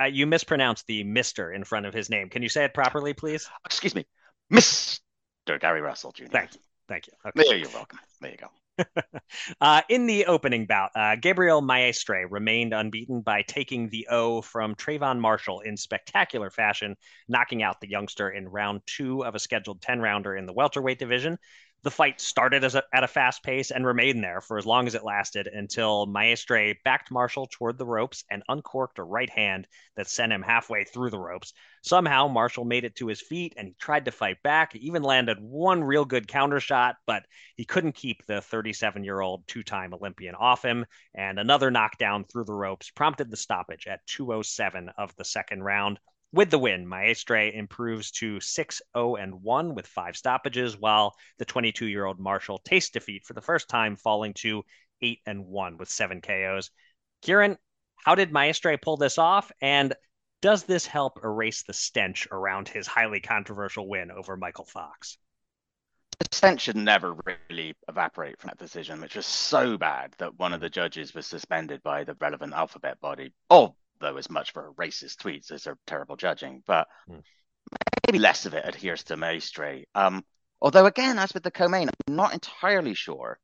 [0.00, 2.28] Uh, you mispronounced the Mister in front of his name.
[2.28, 3.48] Can you say it properly, please?
[3.64, 4.06] Excuse me,
[4.52, 5.00] Mr.
[5.60, 6.26] Gary Russell Jr.
[6.30, 7.12] Thank you, thank you.
[7.26, 7.48] Okay.
[7.48, 7.98] There, you're welcome.
[8.20, 8.48] There you go.
[9.60, 14.74] uh, in the opening bout, uh, Gabriel Maestre remained unbeaten by taking the O from
[14.74, 16.96] Travon Marshall in spectacular fashion,
[17.28, 20.98] knocking out the youngster in round two of a scheduled 10 rounder in the welterweight
[20.98, 21.38] division.
[21.84, 24.96] The fight started a, at a fast pace and remained there for as long as
[24.96, 30.08] it lasted until Maestre backed Marshall toward the ropes and uncorked a right hand that
[30.08, 31.52] sent him halfway through the ropes.
[31.82, 34.72] Somehow, Marshall made it to his feet and he tried to fight back.
[34.72, 37.24] He even landed one real good counter shot, but
[37.54, 40.84] he couldn't keep the 37 year old two time Olympian off him.
[41.14, 46.00] And another knockdown through the ropes prompted the stoppage at 207 of the second round.
[46.30, 51.46] With the win, Maestre improves to 6 0 and 1 with five stoppages, while the
[51.46, 54.62] 22 year old Marshall tastes defeat for the first time, falling to
[55.00, 56.70] 8 and 1 with seven KOs.
[57.22, 57.56] Kieran,
[57.96, 59.50] how did Maestre pull this off?
[59.62, 59.94] And
[60.42, 65.16] does this help erase the stench around his highly controversial win over Mykal Fox?
[66.18, 67.16] The stench should never
[67.48, 71.26] really evaporate from that decision, which was so bad that one of the judges was
[71.26, 73.32] suspended by the relevant alphabet body.
[73.50, 77.22] Oh, though as much for racist tweets as they're terrible judging, but mm.
[78.06, 79.84] maybe less of it adheres to Maestre.
[79.94, 80.24] Um,
[80.60, 83.38] although again, as with the co-main, I'm not entirely sure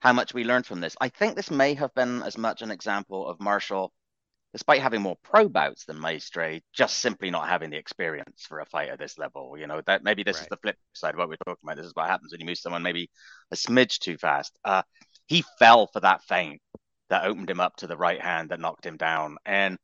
[0.00, 0.96] how much we learned from this.
[1.00, 3.92] I think this may have been as much an example of Marshall,
[4.52, 8.66] despite having more pro bouts than Maestre, just simply not having the experience for a
[8.66, 9.56] fight at this level.
[9.58, 10.42] You know, that maybe this right.
[10.42, 11.76] is the flip side of what we're talking about.
[11.76, 13.10] This is what happens when you move someone maybe
[13.52, 14.58] a smidge too fast.
[14.64, 14.82] Uh,
[15.26, 16.60] he fell for that feint
[17.10, 19.36] that opened him up to the right hand that knocked him down.
[19.44, 19.76] And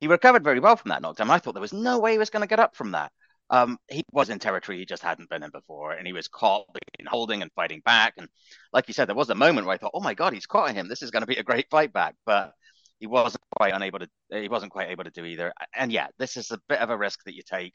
[0.00, 1.30] he recovered very well from that knockdown.
[1.30, 3.12] I thought there was no way he was going to get up from that.
[3.48, 6.66] Um, he was in territory he just hadn't been in before, and he was caught
[6.98, 8.14] in holding and fighting back.
[8.16, 8.28] And
[8.72, 10.74] like you said, there was a moment where I thought, "Oh my God, he's caught
[10.74, 10.88] him!
[10.88, 12.52] This is going to be a great fight back." But
[12.98, 14.08] he wasn't quite unable to.
[14.32, 15.52] He wasn't quite able to do either.
[15.74, 17.74] And yeah, this is a bit of a risk that you take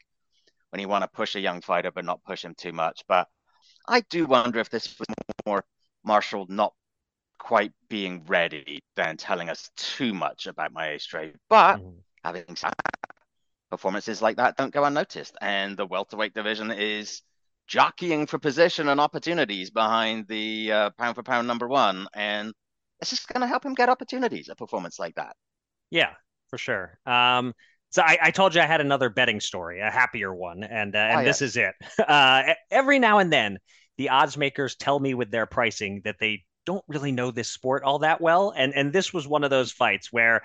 [0.70, 3.02] when you want to push a young fighter, but not push him too much.
[3.08, 3.28] But
[3.88, 5.06] I do wonder if this was
[5.46, 5.64] more
[6.04, 6.74] Marshall not
[7.42, 11.32] quite being ready than telling us too much about Maestre.
[11.50, 11.96] But mm.
[12.22, 12.72] having said
[13.68, 15.36] performances like that don't go unnoticed.
[15.40, 17.20] And the welterweight division is
[17.66, 22.06] jockeying for position and opportunities behind the uh, pound for pound number one.
[22.14, 22.52] And
[23.00, 25.34] it's just going to help him get opportunities, a performance like that.
[25.90, 26.12] Yeah,
[26.48, 26.96] for sure.
[27.06, 27.54] Um,
[27.90, 30.98] so I, I, told you I had another betting story, a happier one, and uh,
[30.98, 31.74] and oh, this is it.
[31.98, 33.58] Uh, every now and then,
[33.98, 37.82] the odds makers tell me with their pricing that they don't really know this sport
[37.82, 38.52] all that well.
[38.56, 40.42] And and this was one of those fights where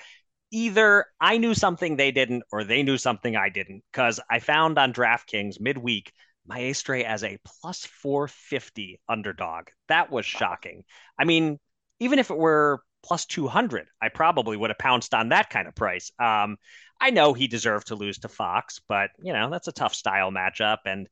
[0.51, 3.84] either I knew something they didn't or they knew something I didn't.
[3.91, 6.11] Because I found on DraftKings midweek
[6.47, 9.68] Maestre as a plus 450 underdog.
[9.89, 10.84] That was shocking.
[11.20, 11.59] I mean,
[11.99, 15.76] even if it were plus 200, I probably would have pounced on that kind of
[15.76, 16.11] price.
[16.20, 16.57] Um,
[16.99, 20.32] I know he deserved to lose to Fox, but you know that's a tough style
[20.32, 21.07] matchup, and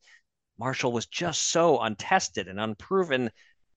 [0.58, 3.30] Marshall was just so untested and unproven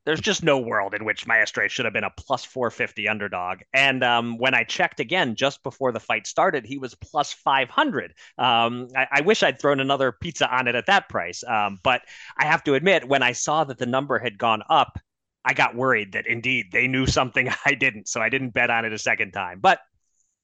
[0.09, 3.59] there's just no world in which Maestre should have been a plus 450 underdog.
[3.75, 8.15] And um, when I checked again just before the fight started, he was plus 500.
[8.39, 11.43] Um, I, I, wish I'd thrown another pizza on it at that price.
[11.43, 12.01] Um, but
[12.35, 14.97] I have to admit, when I saw that the number had gone up
[15.45, 18.83] I got worried that indeed they knew something I didn't, so I didn't bet on
[18.85, 19.59] it a second time.
[19.61, 19.79] But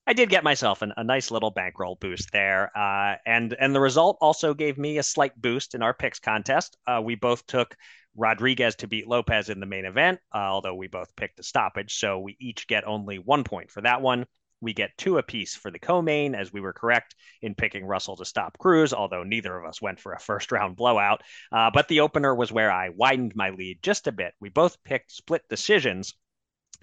[0.08, 3.80] I did get myself an, a nice little bankroll boost there, uh, and and the
[3.80, 6.78] result also gave me a slight boost in our picks contest.
[6.86, 7.76] Uh, we both took
[8.16, 11.96] Rodriguez to beat Lopez in the main event, uh, although we both picked a stoppage,
[11.98, 14.26] so we each get only one point for that one.
[14.62, 18.26] We get two apiece for the co-main, as we were correct in picking Russell to
[18.26, 21.22] stop Cruz, although neither of us went for a first round blowout.
[21.52, 24.34] Uh, but the opener was where I widened my lead just a bit.
[24.40, 26.16] We both picked split decisions,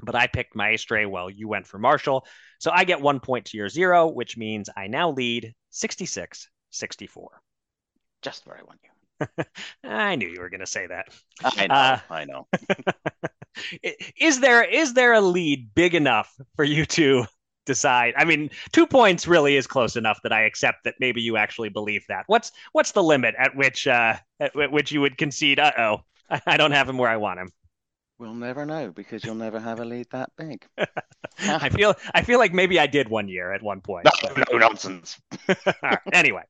[0.03, 2.26] but I picked Maestre while you went for Marshall.
[2.59, 7.41] So I get one point to your zero, which means I now lead 66 64.
[8.22, 8.91] Just where I want you.
[9.85, 11.07] I knew you were going to say that.
[11.45, 11.75] I know.
[11.75, 12.47] Uh, I know.
[14.20, 17.27] is there is there a lead big enough for you to
[17.66, 18.14] decide.
[18.16, 21.68] I mean, two points really is close enough that I accept that maybe you actually
[21.68, 22.25] believe that.
[22.27, 25.59] What's what's the limit at which uh, at which you would concede?
[25.59, 25.99] Uh oh,
[26.47, 27.51] I don't have him where I want him.
[28.18, 30.64] We'll never know because you'll never have a lead that big.
[31.41, 34.07] I feel I feel like maybe I did one year at one point.
[34.25, 35.20] No, no nonsense.
[35.83, 35.99] right.
[36.12, 36.43] Anyway,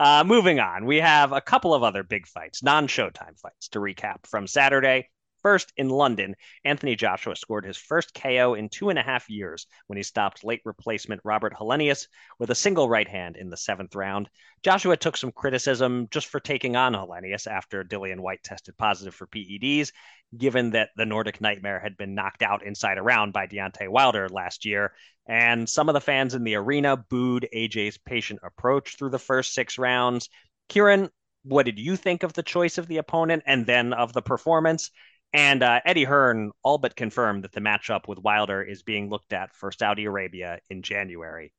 [0.00, 4.26] uh, moving on, we have a couple of other big fights, non-Showtime fights, to recap
[4.26, 5.10] from Saturday.
[5.42, 9.66] First, in London, Anthony Joshua scored his first KO in two and a half years
[9.86, 12.06] when he stopped late replacement Robert Helenius
[12.38, 14.28] with a single right hand in the seventh round.
[14.62, 19.26] Joshua took some criticism just for taking on Helenius after Dillian Whyte tested positive for
[19.26, 19.92] PEDs,
[20.36, 24.28] given that the Nordic Nightmare had been knocked out inside a round by Deontay Wilder
[24.28, 24.92] last year.
[25.26, 29.54] And some of the fans in the arena booed AJ's patient approach through the first
[29.54, 30.28] six rounds.
[30.68, 31.08] Kieran,
[31.42, 34.90] what did you think of the choice of the opponent and then of the performance?
[35.32, 39.32] And uh, Eddie Hearn all but confirmed that the matchup with Wilder is being looked
[39.32, 41.52] at for Saudi Arabia in January.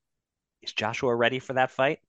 [0.62, 2.00] Is Joshua ready for that fight?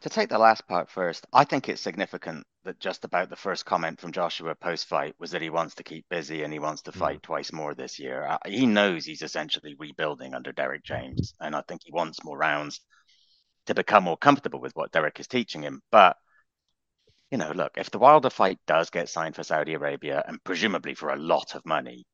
[0.00, 3.66] To take the last part first, I think it's significant that just about the first
[3.66, 6.82] comment from Joshua post fight was that he wants to keep busy and he wants
[6.82, 7.22] to fight mm.
[7.22, 8.26] twice more this year.
[8.26, 12.38] Uh, he knows he's essentially rebuilding under Derrick James, and I think he wants more
[12.38, 12.80] rounds
[13.66, 15.82] to become more comfortable with what Derrick is teaching him.
[15.90, 16.16] But
[17.30, 20.94] you know, look, if the Wilder fight does get signed for Saudi Arabia and presumably
[20.94, 22.04] for a lot of money,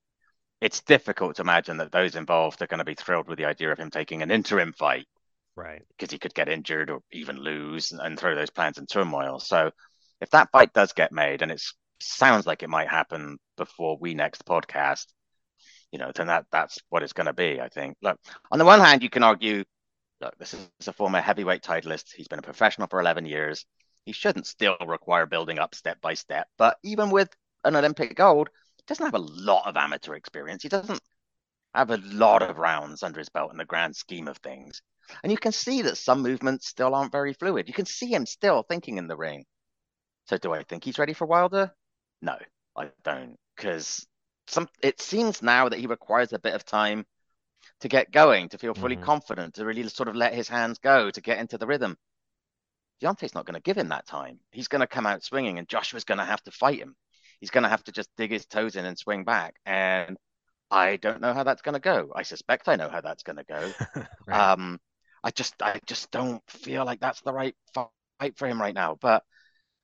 [0.61, 3.73] it's difficult to imagine that those involved are going to be thrilled with the idea
[3.73, 5.07] of him taking an interim fight.
[5.55, 5.83] Right.
[5.97, 9.39] Because he could get injured or even lose and throw those plans in turmoil.
[9.39, 9.71] So
[10.21, 11.63] if that fight does get made and it
[12.01, 15.07] sounds like it might happen before we next podcast,
[15.93, 17.97] you know, then that that's what it's going to be, I think.
[18.03, 18.19] Look,
[18.51, 19.65] on the one hand, you can argue,
[20.21, 22.13] look, this is a former heavyweight titleist.
[22.15, 23.65] He's been a professional for 11 years
[24.07, 26.49] he shouldn't still require building up step by step.
[26.57, 27.29] But even with
[27.65, 30.63] an Olympic gold, he doesn't have a lot of amateur experience.
[30.63, 31.01] He doesn't
[31.75, 34.81] have a lot of rounds under his belt in the grand scheme of things.
[35.23, 37.69] And you can see that some movements still aren't very fluid.
[37.69, 39.45] You can see him still thinking in the ring.
[40.29, 41.73] So do I think he's ready for Wilder?
[42.23, 42.37] No,
[42.77, 43.37] I don't.
[43.57, 44.07] Because
[44.47, 47.05] some it seems now that he requires a bit of time
[47.81, 49.05] to get going, to feel fully mm-hmm.
[49.05, 51.97] confident, to really sort of let his hands go, to get into the rhythm.
[53.03, 54.41] Deontay's not going to give him that time.
[54.51, 56.97] He's going to come out swinging, and Joshua's going to have to fight him.
[57.41, 59.57] He's going to have to just dig his toes in and swing back.
[59.67, 60.17] And
[60.71, 62.13] I don't know how that's going to go.
[62.15, 63.73] I suspect I know how that's going to go.
[64.27, 64.53] right.
[64.53, 64.79] Um,
[65.23, 68.97] I just, I just don't feel like that's the right fight for him right now.
[69.01, 69.23] But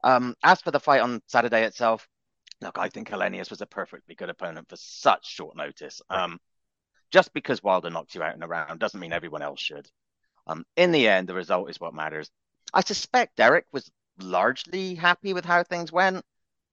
[0.02, 2.08] um, as for the fight on Saturday itself,
[2.60, 6.00] look, I think Helenius was a perfectly good opponent for such short notice.
[6.10, 6.24] Right.
[6.24, 6.38] Um,
[7.10, 9.86] just because Wilder knocks you out in a round doesn't mean everyone else should.
[10.46, 12.30] Um, in the end, the result is what matters.
[12.72, 16.24] I suspect Derrick was largely happy with how things went.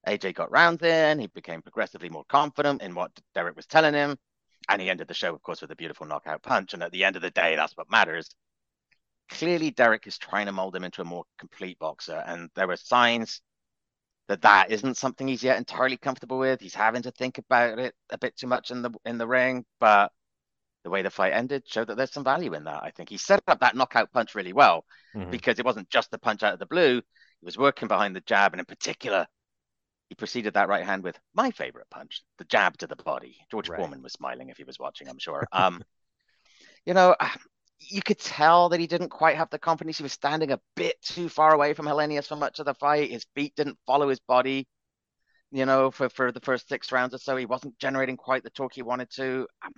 [0.07, 4.17] AJ got round in, he became progressively more confident in what Derrick was telling him.
[4.69, 6.73] And he ended the show, of course, with a beautiful knockout punch.
[6.73, 8.29] And at the end of the day, that's what matters.
[9.29, 12.23] Clearly, Derrick is trying to mold him into a more complete boxer.
[12.25, 13.41] And there were signs
[14.27, 16.61] that that isn't something he's yet entirely comfortable with.
[16.61, 19.65] He's having to think about it a bit too much in the in the ring.
[19.79, 20.11] But
[20.83, 22.83] the way the fight ended showed that there's some value in that.
[22.83, 25.29] I think he set up that knockout punch really well mm-hmm.
[25.29, 26.97] because it wasn't just the punch out of the blue.
[26.97, 29.27] He was working behind the jab, and in particular,
[30.09, 33.37] he preceded that right hand with my favorite punch, the jab to the body.
[33.51, 33.77] George right.
[33.77, 35.45] Foreman was smiling if he was watching, I'm sure.
[35.51, 35.81] Um,
[36.85, 37.15] you know,
[37.79, 39.97] you could tell that he didn't quite have the confidence.
[39.97, 43.11] He was standing a bit too far away from Helenius for much of the fight.
[43.11, 44.67] His feet didn't follow his body,
[45.51, 47.35] you know, for, for the first six rounds or so.
[47.37, 49.47] He wasn't generating quite the torque he wanted to.
[49.63, 49.73] Um,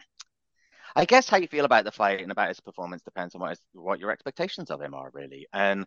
[0.95, 3.57] I guess how you feel about the fight and about his performance depends on what,
[3.73, 5.47] what your expectations of him are, really.
[5.53, 5.85] And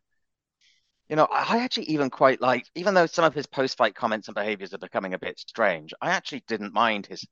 [1.08, 4.34] you know, I actually even quite like, even though some of his post-fight comments and
[4.34, 7.26] behaviors are becoming a bit strange, I actually didn't mind his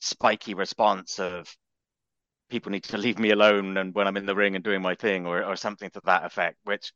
[0.00, 1.54] spiky response of
[2.48, 4.94] people need to leave me alone and when I'm in the ring and doing my
[4.94, 6.92] thing or or something to that effect, which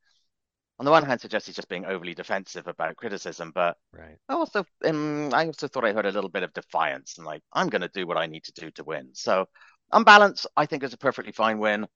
[0.79, 4.19] on the one hand suggests he's just being overly defensive about criticism, but right.
[4.29, 7.43] I also um, I also thought I heard a little bit of defiance and like
[7.53, 9.11] I'm going to do what I need to do to win.
[9.15, 9.47] So
[9.95, 11.87] on balance, I think it's a perfectly fine win.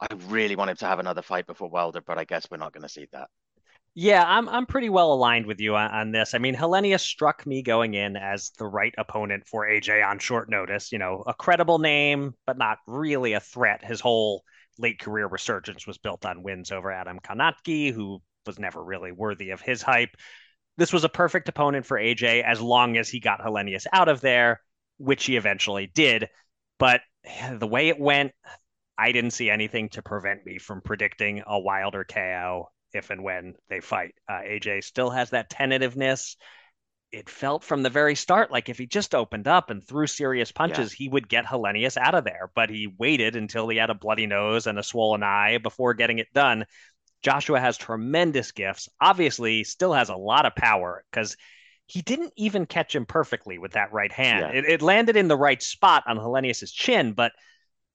[0.00, 2.72] I really want him to have another fight before Wilder, but I guess we're not
[2.72, 3.28] going to see that.
[3.94, 6.34] Yeah, I'm I'm pretty well aligned with you on, on, this.
[6.34, 10.48] I mean, Helenius struck me going in as the right opponent for AJ on short
[10.48, 10.92] notice.
[10.92, 13.84] You know, a credible name, but not really a threat.
[13.84, 14.44] His whole
[14.78, 19.50] late career resurgence was built on wins over Adam Kownacki, who was never really worthy
[19.50, 20.16] of his hype.
[20.78, 24.22] This was a perfect opponent for AJ as long as he got Helenius out of
[24.22, 24.62] there,
[24.96, 26.30] which he eventually did.
[26.78, 27.02] But
[27.58, 28.32] the way it went,
[28.98, 33.54] I didn't see anything to prevent me from predicting a Wilder KO if and when
[33.68, 34.14] they fight.
[34.28, 36.36] Uh, AJ still has that tentativeness
[37.12, 40.50] it felt from the very start like if he just opened up and threw serious
[40.50, 41.04] punches, yeah.
[41.04, 42.50] he would get Helenius out of there.
[42.54, 46.18] But he waited until he had a bloody nose and a swollen eye before getting
[46.18, 46.64] it done.
[47.22, 48.88] Joshua has tremendous gifts.
[49.00, 51.36] Obviously, still has a lot of power because
[51.86, 54.40] he didn't even catch him perfectly with that right hand.
[54.40, 54.60] Yeah.
[54.60, 57.32] It, it, landed in the right spot on Helenius's chin, but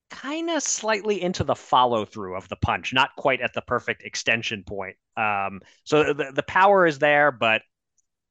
[0.09, 4.03] kind of slightly into the follow through of the punch, not quite at the perfect
[4.03, 4.95] extension point.
[5.15, 7.61] Um, so the, the power is there, but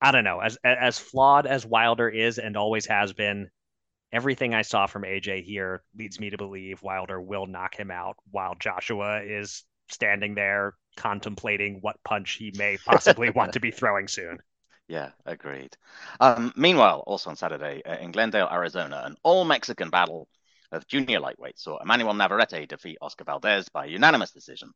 [0.00, 0.40] I don't know.
[0.40, 3.48] As as flawed as Wilder is and always has been,
[4.12, 8.16] everything I saw from AJ here leads me to believe Wilder will knock him out
[8.30, 14.09] while Joshua is standing there contemplating what punch he may possibly want to be throwing
[14.09, 14.38] soon.
[14.89, 15.76] Yeah, agreed.
[16.20, 20.28] Um, meanwhile, also on Saturday uh, in Glendale, Arizona, an all Mexican battle
[20.72, 24.70] of junior lightweight saw Emmanuel Navarrete defeat Oscar Valdez by unanimous decision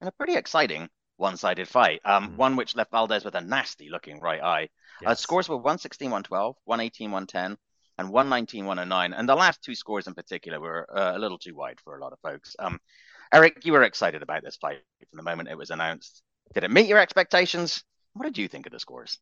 [0.00, 2.00] in a pretty exciting one-sided fight.
[2.04, 2.36] Um, mm.
[2.36, 4.62] One which left Valdez with a nasty-looking right eye.
[4.64, 4.66] Uh,
[5.02, 5.10] yes.
[5.10, 7.58] Uh, scores were 116, 112, 118, 110,
[7.98, 9.12] and 119, 109.
[9.12, 12.00] And the last two scores in particular were uh, a little too wide for a
[12.00, 12.54] lot of folks.
[12.58, 12.78] Um,
[13.32, 14.78] Eric, you were excited about this fight
[15.10, 16.22] from the moment it was announced.
[16.54, 17.84] Did it meet your expectations?
[18.14, 19.18] What did you think of the scores?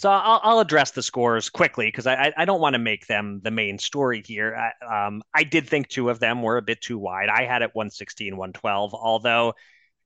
[0.00, 3.42] So I'll, I'll address the scores quickly because I, I don't want to make them
[3.44, 4.56] the main story here.
[4.56, 7.28] I, um, I did think two of them were a bit too wide.
[7.28, 9.52] I had it 116, 112, although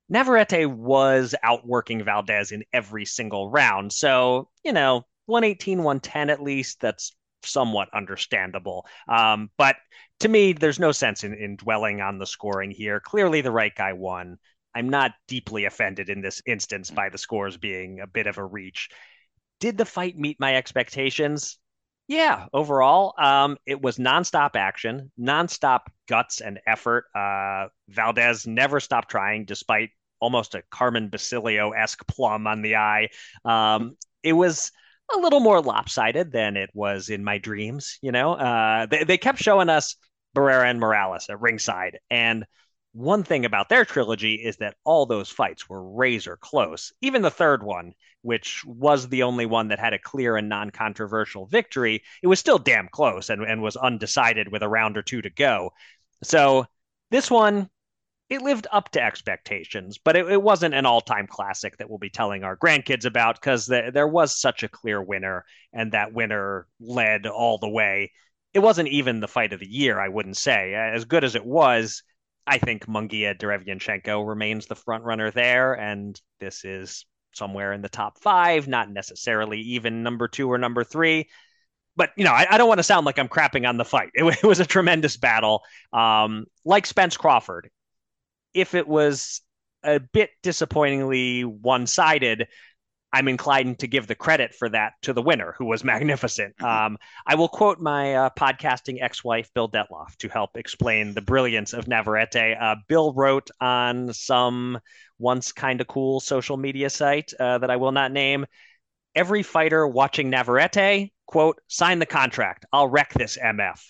[0.08, 3.92] Navarrete was outworking Valdez in every single round.
[3.92, 7.14] So, you know, 118, 110 at least, that's
[7.44, 8.86] somewhat understandable.
[9.06, 9.76] Um, but
[10.18, 12.98] to me, there's no sense in, in dwelling on the scoring here.
[12.98, 14.38] Clearly, the right guy won.
[14.74, 18.44] I'm not deeply offended in this instance by the scores being a bit of a
[18.44, 18.88] reach.
[19.64, 21.58] Did the fight meet my expectations?
[22.06, 27.06] Yeah, overall, um, it was nonstop action, nonstop guts and effort.
[27.14, 29.88] Uh, Valdez never stopped trying, despite
[30.20, 33.08] almost a Carmen Basilio esque plum on the eye.
[33.46, 34.70] Um, it was
[35.14, 37.98] a little more lopsided than it was in my dreams.
[38.02, 39.96] You know, uh, they, they kept showing us
[40.36, 42.44] Barrera and Morales at ringside, and
[42.94, 46.92] one thing about their trilogy is that all those fights were razor close.
[47.00, 47.92] Even the third one,
[48.22, 52.38] which was the only one that had a clear and non controversial victory, it was
[52.38, 55.72] still damn close and, and was undecided with a round or two to go.
[56.22, 56.66] So
[57.10, 57.68] this one,
[58.30, 61.98] it lived up to expectations, but it, it wasn't an all time classic that we'll
[61.98, 66.14] be telling our grandkids about because the, there was such a clear winner, and that
[66.14, 68.12] winner led all the way.
[68.52, 70.74] It wasn't even the fight of the year, I wouldn't say.
[70.74, 72.04] As good as it was,
[72.46, 77.88] I think Mungia Derevyanchenko remains the front runner there, and this is somewhere in the
[77.88, 81.28] top five, not necessarily even number two or number three.
[81.96, 84.10] But you know, I, I don't want to sound like I'm crapping on the fight.
[84.14, 85.62] It, it was a tremendous battle.
[85.92, 87.70] Um, like Spence Crawford,
[88.52, 89.40] if it was
[89.82, 92.48] a bit disappointingly one-sided,
[93.14, 96.54] I'm inclined to give the credit for that to the winner, who was magnificent.
[96.64, 96.86] Mm-hmm.
[96.86, 101.72] Um, I will quote my uh, podcasting ex-wife, Bill Dettloff, to help explain the brilliance
[101.72, 102.56] of Navarrete.
[102.60, 104.78] Uh, Bill wrote on some
[105.18, 108.46] once kind of cool social media site uh, that I will not name.
[109.14, 112.66] Every fighter watching Navarrete, quote, sign the contract.
[112.72, 113.80] I'll wreck this MF.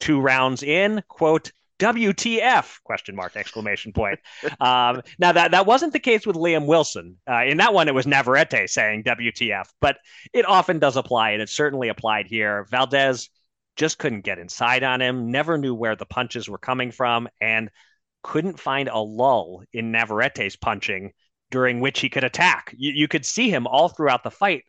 [0.00, 2.82] Two rounds in, quote, WTF?
[2.84, 3.36] Question mark!
[3.36, 4.20] Exclamation point.
[4.60, 7.16] um, now that that wasn't the case with Liam Wilson.
[7.28, 9.98] Uh, in that one, it was Navarrete saying WTF, but
[10.32, 12.66] it often does apply, and it certainly applied here.
[12.70, 13.28] Valdez
[13.76, 15.30] just couldn't get inside on him.
[15.30, 17.70] Never knew where the punches were coming from, and
[18.22, 21.12] couldn't find a lull in Navarrete's punching
[21.50, 22.74] during which he could attack.
[22.76, 24.64] You, you could see him all throughout the fight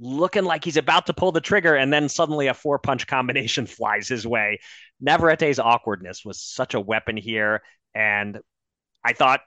[0.00, 3.66] looking like he's about to pull the trigger, and then suddenly a four punch combination
[3.66, 4.58] flies his way.
[5.00, 7.62] Navarrete's awkwardness was such a weapon here.
[7.94, 8.40] And
[9.04, 9.40] I thought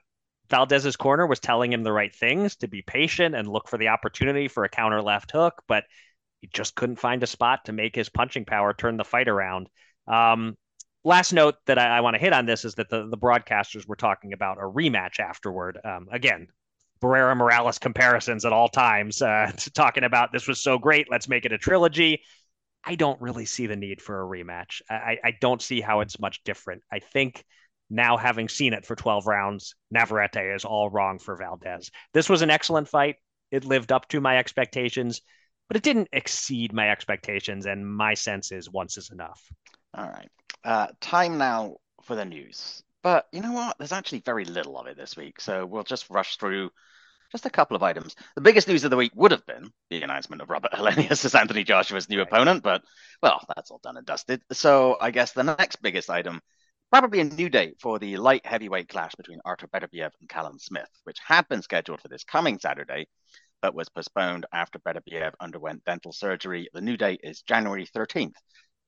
[0.50, 3.88] Valdez's corner was telling him the right things to be patient and look for the
[3.90, 5.86] opportunity for a counter left hook, but
[6.42, 9.70] he just couldn't find a spot to make his punching power turn the fight around.
[10.08, 10.58] Um,
[11.04, 13.88] last note that I, I want to hit on this is that the, the broadcasters
[13.88, 15.80] were talking about a rematch afterward.
[15.84, 16.48] Um, again,
[17.04, 21.46] Barrera Morales comparisons at all times, uh, talking about this was so great, let's make
[21.46, 22.22] it a trilogy.
[22.84, 24.82] I don't really see the need for a rematch.
[24.90, 26.82] I, I don't see how it's much different.
[26.92, 27.44] I think
[27.90, 31.92] now having seen it for 12 rounds, Navarrete is all wrong for Valdez.
[32.14, 33.18] This was an excellent fight.
[33.52, 35.22] It lived up to my expectations,
[35.68, 37.66] but it didn't exceed my expectations.
[37.66, 39.42] And my sense is once is enough.
[39.94, 40.30] All right.
[40.64, 42.84] Uh, time now for the news.
[43.02, 43.78] But you know what?
[43.78, 45.40] There's actually very little of it this week.
[45.40, 46.72] So we'll just rush through
[47.34, 48.16] just a couple of items.
[48.36, 51.36] The biggest news of the week would have been the announcement of Robert Helenius as
[51.36, 52.84] Anthony Joshua's new opponent, but
[53.22, 54.42] well, that's all done and dusted.
[54.52, 56.42] So I guess the next biggest item,
[56.92, 60.90] probably a new date for the light heavyweight clash between Artur Beterbiev and Callum Smith,
[61.06, 63.08] which had been scheduled for this coming Saturday,
[63.64, 66.70] but was postponed after Beterbiev underwent dental surgery.
[66.72, 68.36] The new date is January 13th,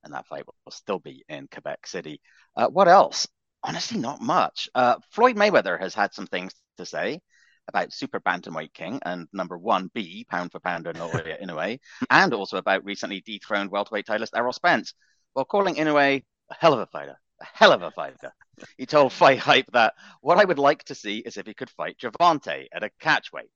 [0.04, 2.22] and that fight will still be in Quebec City.
[2.56, 3.28] Uh, what else?
[3.64, 4.70] Honestly, not much.
[4.76, 7.22] Uh, Floyd Mayweather has had some things to say
[7.68, 12.58] about super bantamweight king and number one B pound for pounder Naoya Inoue, and also
[12.58, 14.94] about recently dethroned welterweight titleist Errol Spence,
[15.34, 18.32] while calling Inoue a hell of a fighter, a hell of a fighter.
[18.78, 21.70] He told Fight Hype that what I would like to see is if he could
[21.70, 23.50] fight Gervonta at a catchweight.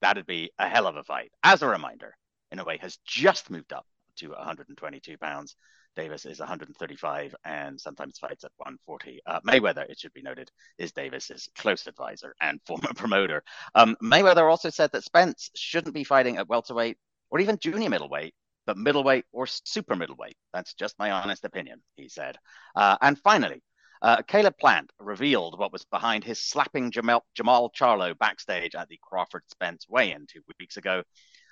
[0.00, 1.32] That'd be a hell of a fight.
[1.42, 2.14] As a reminder,
[2.54, 3.86] Inoue has just moved up
[4.16, 5.56] to 122 pounds
[5.96, 9.20] Davis is 135 and sometimes fights at 140.
[9.26, 13.42] Uh, Mayweather, it should be noted, is Davis's close advisor and former promoter.
[13.74, 16.98] Um, Mayweather also said that Spence shouldn't be fighting at welterweight
[17.30, 18.34] or even junior middleweight,
[18.66, 20.36] but middleweight or super middleweight.
[20.52, 22.36] That's just my honest opinion, he said.
[22.74, 23.62] Uh, and finally,
[24.02, 28.98] uh, Caleb Plant revealed what was behind his slapping Jermall, Jermall Charlo backstage at the
[29.02, 31.02] Crawford Spence weigh in two weeks ago.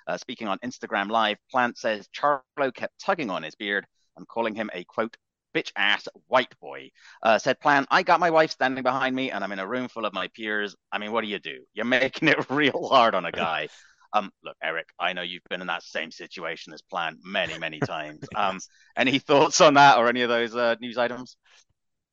[0.07, 3.87] Uh, speaking on Instagram Live, Plant says Charlo kept tugging on his beard
[4.17, 5.17] I'm calling him a quote
[5.55, 6.91] bitch ass white boy.
[7.23, 7.87] Uh, said Plant.
[7.89, 10.27] I got my wife standing behind me, and I'm in a room full of my
[10.27, 10.75] peers.
[10.91, 11.63] I mean, what do you do?
[11.73, 13.69] You're making it real hard on a guy.
[14.13, 17.79] Um, look, Eric, I know you've been in that same situation as Plant many, many
[17.85, 18.21] times.
[18.33, 18.59] Um,
[18.95, 21.35] any thoughts on that or any of those uh, news items?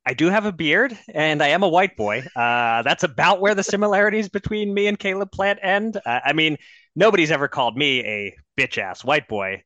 [0.04, 2.24] I do have a beard and I am a white boy.
[2.34, 5.96] Uh, that's about where the similarities between me and Caleb Plant end.
[6.04, 6.56] Uh, I mean,
[6.96, 9.62] nobody's ever called me a bitch ass white boy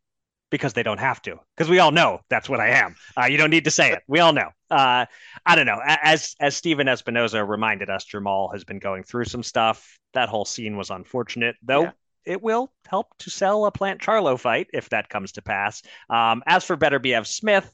[0.51, 2.95] because they don't have to because we all know that's what i am.
[3.17, 4.03] Uh, you don't need to say it.
[4.07, 4.51] We all know.
[4.71, 5.07] Uh,
[5.45, 5.81] i don't know.
[5.85, 9.99] As as stephen espinoza reminded us jermall has been going through some stuff.
[10.15, 11.91] That whole scene was unfortunate though yeah.
[12.25, 15.83] it will help to sell a plant charlo fight if that comes to pass.
[16.09, 17.71] Um, as for beterbiev smith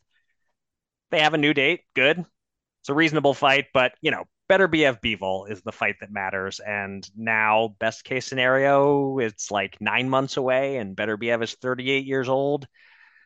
[1.11, 1.81] they have a new date.
[1.95, 2.25] Good.
[2.81, 6.61] It's a reasonable fight but you know Beterbiev Bivol is the fight that matters.
[6.61, 12.05] And now, best case scenario, it's like nine months away, and better Beterbiev is 38
[12.05, 12.67] years old.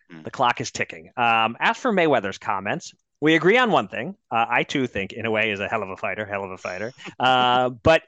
[0.09, 0.23] Hmm.
[0.23, 1.11] The clock is ticking.
[1.17, 4.15] Um, as for Mayweather's comments, we agree on one thing.
[4.31, 6.93] Uh, I too think Inoue is a hell of a fighter, hell of a fighter.
[7.19, 8.03] Uh, but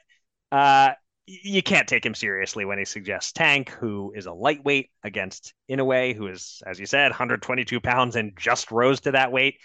[0.51, 0.91] uh,
[1.25, 6.15] you can't take him seriously when he suggests Tank, who is a lightweight, against Inoue,
[6.15, 9.55] who is, as you said, 122 pounds and just rose to that weight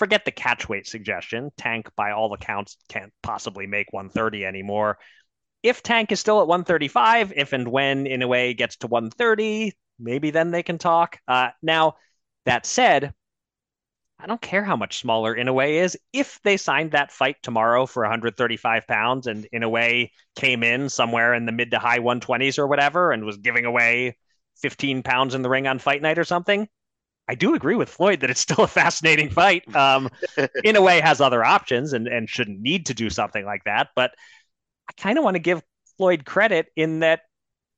[0.00, 1.50] forget the catch weight suggestion.
[1.58, 4.98] Tank, by all accounts, can't possibly make 130 anymore.
[5.62, 10.52] If Tank is still at 135, if and when Inoue gets to 130, maybe then
[10.52, 11.18] they can talk.
[11.28, 11.96] Uh, now,
[12.46, 13.12] that said,
[14.18, 15.98] I don't care how much smaller Inoue is.
[16.14, 21.44] If they signed that fight tomorrow for 135 pounds and Inoue came in somewhere in
[21.44, 24.16] the mid to high 120s or whatever and was giving away
[24.62, 26.68] 15 pounds in the ring on fight night or something,
[27.30, 29.62] I do agree with Floyd that it's still a fascinating fight.
[29.76, 30.10] Um,
[30.64, 33.90] Inoue, has other options and, and shouldn't need to do something like that.
[33.94, 34.10] But
[34.88, 35.62] I kind of want to give
[35.96, 37.20] Floyd credit in that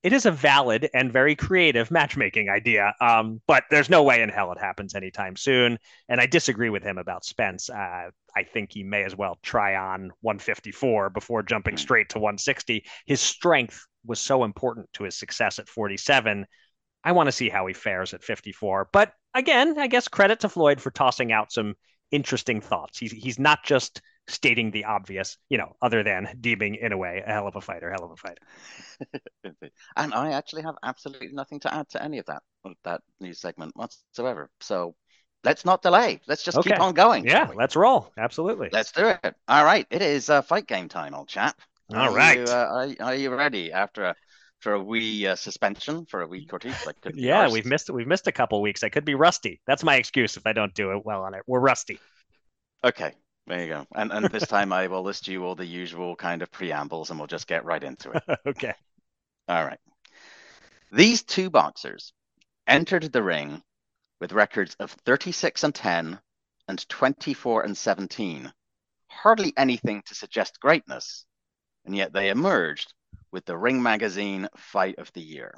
[0.02, 2.94] it is a valid and very creative matchmaking idea.
[2.98, 5.78] Um, but there's no way in hell it happens anytime soon.
[6.08, 7.68] And I disagree with him about Spence.
[7.68, 12.86] Uh, I think he may as well try on 154 before jumping straight to 160.
[13.04, 16.46] His strength was so important to his success at 47
[17.04, 18.88] I want to see how he fares at 54.
[18.92, 21.74] But again, I guess credit to Floyd for tossing out some
[22.10, 22.98] interesting thoughts.
[22.98, 27.48] He's he's not just stating the obvious, you know, other than deeming Inoue a hell
[27.48, 29.70] of a fighter, hell of a fighter.
[29.96, 32.42] and I actually have absolutely nothing to add to any of that
[32.84, 34.50] that news segment whatsoever.
[34.60, 34.94] So
[35.44, 36.20] let's not delay.
[36.28, 36.70] Let's just okay.
[36.70, 37.26] keep on going.
[37.26, 38.12] Yeah, let's roll.
[38.16, 38.68] Absolutely.
[38.72, 39.34] Let's do it.
[39.48, 39.86] All right.
[39.90, 41.58] It is uh, fight game time, old chap.
[41.92, 42.38] All are right.
[42.38, 44.14] You, uh, are, are you ready after a
[44.62, 46.72] for a wee uh, suspension for a week or two.
[46.86, 48.84] Like yeah, we've missed we've missed a couple weeks.
[48.84, 49.60] I could be rusty.
[49.66, 51.42] That's my excuse if I don't do it well on it.
[51.46, 51.98] We're rusty.
[52.84, 53.12] Okay,
[53.48, 53.86] there you go.
[53.94, 57.18] And and this time I will list you all the usual kind of preambles, and
[57.18, 58.22] we'll just get right into it.
[58.46, 58.74] okay.
[59.48, 59.80] All right.
[60.92, 62.12] These two boxers
[62.66, 63.62] entered the ring
[64.20, 66.20] with records of 36 and 10
[66.68, 68.52] and 24 and 17.
[69.08, 71.26] Hardly anything to suggest greatness,
[71.84, 72.94] and yet they emerged
[73.32, 75.54] with the Ring Magazine Fight of the Year.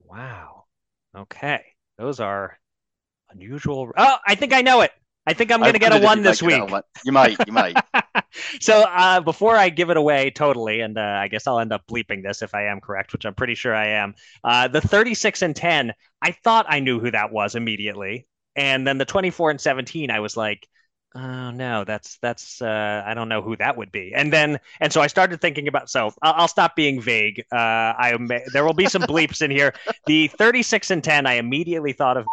[0.00, 0.64] Wow.
[1.16, 1.62] Okay.
[1.98, 2.58] Those are
[3.30, 3.92] unusual.
[3.96, 4.90] Oh, I think I know it.
[5.24, 6.62] I think I'm going to get a one this week.
[7.04, 7.76] You might, you might.
[8.60, 11.86] so uh, before I give it away totally, and uh, I guess I'll end up
[11.86, 14.14] bleeping this if I am correct, which I'm pretty sure I am.
[14.42, 18.98] Uh, the 36 and 10, I thought I knew who that was immediately, and then
[18.98, 20.66] the 24 and 17, I was like,
[21.14, 24.12] oh no, that's that's uh, I don't know who that would be.
[24.14, 25.90] And then and so I started thinking about.
[25.90, 27.44] So I'll, I'll stop being vague.
[27.52, 28.16] Uh, I
[28.52, 29.74] there will be some bleeps in here.
[30.06, 32.26] The 36 and 10, I immediately thought of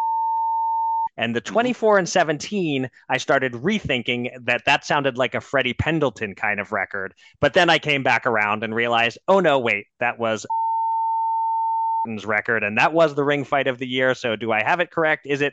[1.19, 1.53] and the mm-hmm.
[1.53, 6.71] 24 and 17, I started rethinking that that sounded like a Freddie Pendleton kind of
[6.71, 7.13] record.
[7.41, 10.47] But then I came back around and realized, oh no, wait, that was
[12.25, 14.15] record, and that was the ring fight of the year.
[14.15, 15.25] So do I have it correct?
[15.25, 15.51] Is it?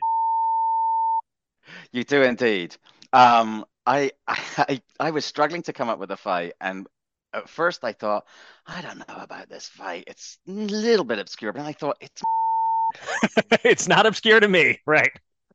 [1.91, 2.75] You do indeed.
[3.17, 6.87] Um, I, I I was struggling to come up with a fight, and
[7.33, 8.25] at first I thought,
[8.65, 10.05] I don't know about this fight.
[10.07, 12.21] It's a little bit obscure, but I thought it's
[13.63, 15.11] it's not obscure to me, right?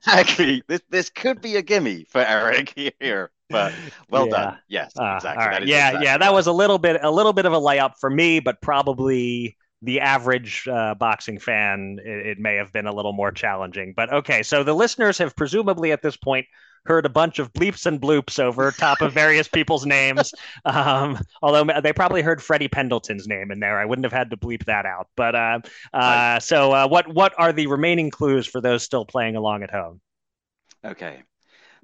[0.07, 3.73] Actually, this this could be a gimme for Eric here, but
[4.11, 4.33] well yeah.
[4.33, 4.59] done.
[4.69, 5.47] Yes, uh, exactly.
[5.47, 5.67] Right.
[5.67, 8.11] Yeah, exactly yeah, that was a little bit a little bit of a layup for
[8.11, 13.13] me, but probably the average uh, boxing fan, it, it, may have been a little
[13.13, 13.93] more challenging.
[13.97, 16.47] But okay, so the listeners have presumably at this point
[16.85, 20.33] heard a bunch of bleeps and bloops over top of various people's names.
[20.65, 23.79] Um, although they probably heard Freddie Pendleton's name in there.
[23.79, 25.09] I wouldn't have had to bleep that out.
[25.17, 25.61] But uh,
[25.93, 29.71] uh, so, uh, what what are the remaining clues for those still playing along at
[29.71, 30.01] home?
[30.85, 31.23] Okay,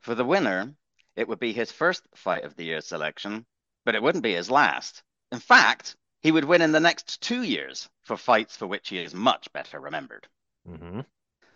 [0.00, 0.72] for the winner,
[1.16, 3.46] it would be his first fight of the year selection,
[3.84, 5.02] but it wouldn't be his last.
[5.32, 8.98] In fact, he would win in the next two years for fights for which he
[8.98, 10.26] is much better remembered.
[10.68, 11.00] Mm-hmm.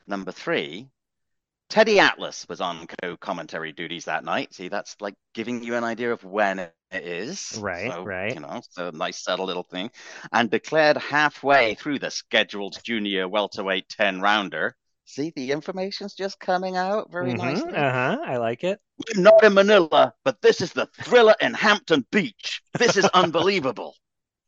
[0.07, 0.89] Number three,
[1.73, 4.53] Teddy Atlas was on co-commentary duties that night.
[4.53, 7.59] See, that's like giving you an idea of when it is.
[7.59, 8.35] Right, so, right.
[8.35, 9.91] You know, so nice subtle little thing.
[10.31, 14.77] And declared halfway through the scheduled junior welterweight 10 rounder.
[15.07, 17.75] See, the information's just coming out very mm-hmm, nicely.
[17.75, 18.19] Uh-huh.
[18.23, 18.79] I like it.
[18.99, 22.61] We're not in Manila, but this is the thriller in Hampton Beach.
[22.79, 23.95] This is unbelievable.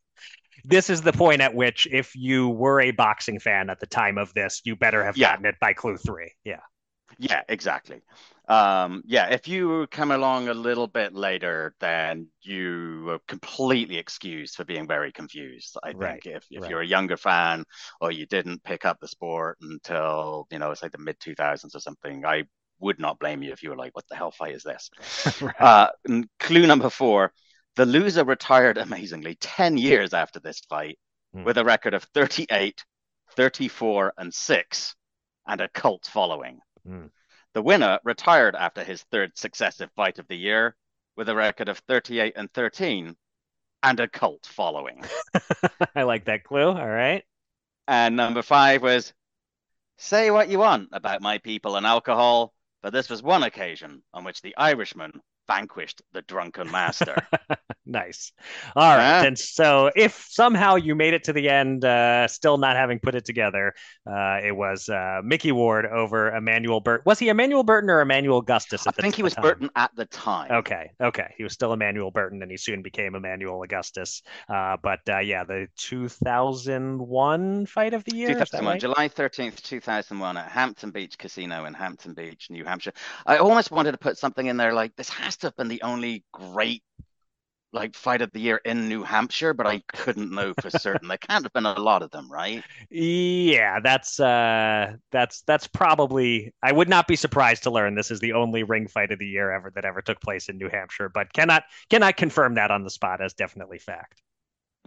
[0.67, 4.19] this is the point at which if you were a boxing fan at the time
[4.19, 5.31] of this, you better have yeah.
[5.31, 6.31] gotten it by clue three.
[6.45, 6.61] Yeah.
[7.19, 8.03] Yeah, exactly.
[8.49, 14.57] Um, yeah, if you come along a little bit later, then you are completely excused
[14.57, 15.77] for being very confused.
[15.83, 16.71] I right, think if, if right.
[16.71, 17.65] you're a younger fan
[18.01, 21.75] or you didn't pick up the sport until, you know, it's like the mid 2000s
[21.75, 22.45] or something, I
[22.81, 24.91] would not blame you if you were like, what the hell fight is this?
[25.41, 25.61] right.
[25.61, 25.91] uh,
[26.39, 27.33] clue number four
[27.77, 30.99] the loser retired amazingly 10 years after this fight
[31.35, 31.45] mm.
[31.45, 32.85] with a record of 38,
[33.37, 34.95] 34, and 6
[35.47, 36.61] and a cult following.
[36.89, 37.11] Mm.
[37.55, 40.77] The winner retired after his third successive fight of the year
[41.17, 43.17] with a record of 38 and 13
[43.83, 45.05] and a cult following.
[45.95, 46.69] I like that clue.
[46.69, 47.25] All right.
[47.87, 49.13] And number five was
[49.99, 54.25] say what you want about my people and alcohol, but this was one occasion on
[54.25, 57.17] which the Irishman vanquished the drunken master.
[57.87, 58.33] nice.
[58.77, 59.21] All right.
[59.21, 59.25] Yeah.
[59.25, 63.15] And so, if somehow you made it to the end, uh, still not having put
[63.15, 63.75] it together,
[64.07, 67.03] uh, it was uh, Micky Ward over Emanuel Burton.
[67.07, 68.87] Was he Emanuel Burton or Emanuel Augustus?
[68.87, 69.43] I think he was time?
[69.43, 70.51] Burton at the time.
[70.51, 70.91] Okay.
[71.01, 71.35] Okay.
[71.37, 74.23] He was still Emmanuel Burton, and he soon became Emanuel Augustus.
[74.49, 78.29] Uh, but uh, yeah, the 2001 fight of the year.
[78.29, 78.81] 2001, right?
[78.81, 82.93] July 13th, 2001, at Hampton Beach Casino in Hampton Beach, New Hampshire.
[83.27, 85.83] I almost wanted to put something in there like this has to have been the
[85.83, 86.83] only great
[87.73, 91.09] like fight of the year in New Hampshire, but I couldn't know for certain.
[91.09, 92.65] there can't have been a lot of them, right?
[92.91, 98.21] Yeah, that's uh that's that's probably I would not be surprised to learn this is
[98.21, 101.09] the only ring fight of the year ever that ever took place in New Hampshire,
[101.09, 104.23] but cannot cannot confirm that on the spot as definitely fact.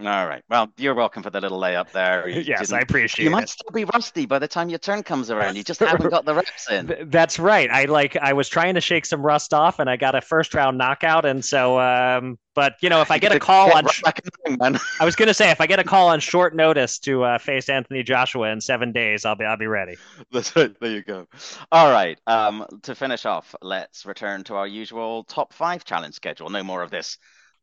[0.00, 0.44] All right.
[0.48, 2.28] Well, you're welcome for the little layup there.
[2.28, 3.30] Yes, I appreciate you it.
[3.30, 5.56] You might still be rusty by the time your turn comes around.
[5.56, 6.94] You just haven't got the reps in.
[7.10, 7.68] That's right.
[7.68, 10.54] I like I was trying to shake some rust off, and I got a first
[10.54, 11.24] round knockout.
[11.24, 13.86] And so, um, but you know, if I get a call on,
[15.00, 17.38] I was going to say if I get a call on short notice to uh,
[17.38, 19.96] face Anthony Joshua in seven days, I'll be I'll be ready.
[20.30, 20.78] That's right.
[20.78, 21.26] There you go.
[21.72, 22.20] All right.
[22.28, 26.50] Um, to finish off, let's return to our usual top five challenge schedule.
[26.50, 27.18] No more of this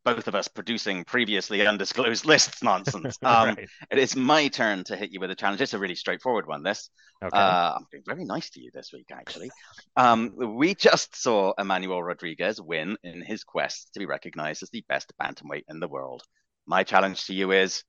[0.06, 3.18] both of us producing previously undisclosed lists nonsense.
[3.26, 3.70] Um, right.
[3.90, 5.60] It is my turn to hit you with a challenge.
[5.60, 6.62] It's a really straightforward one.
[6.62, 6.90] This.
[7.24, 7.36] Okay.
[7.36, 9.50] Uh, I'm being very nice to you this week, actually.
[9.98, 14.86] Um, we just saw Emmanuel Rodriguez win in his quest to be recognized as the
[14.88, 16.22] best bantamweight in the world.
[16.68, 17.84] My challenge to you is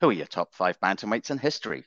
[0.00, 1.84] who are your top five bantamweights in history?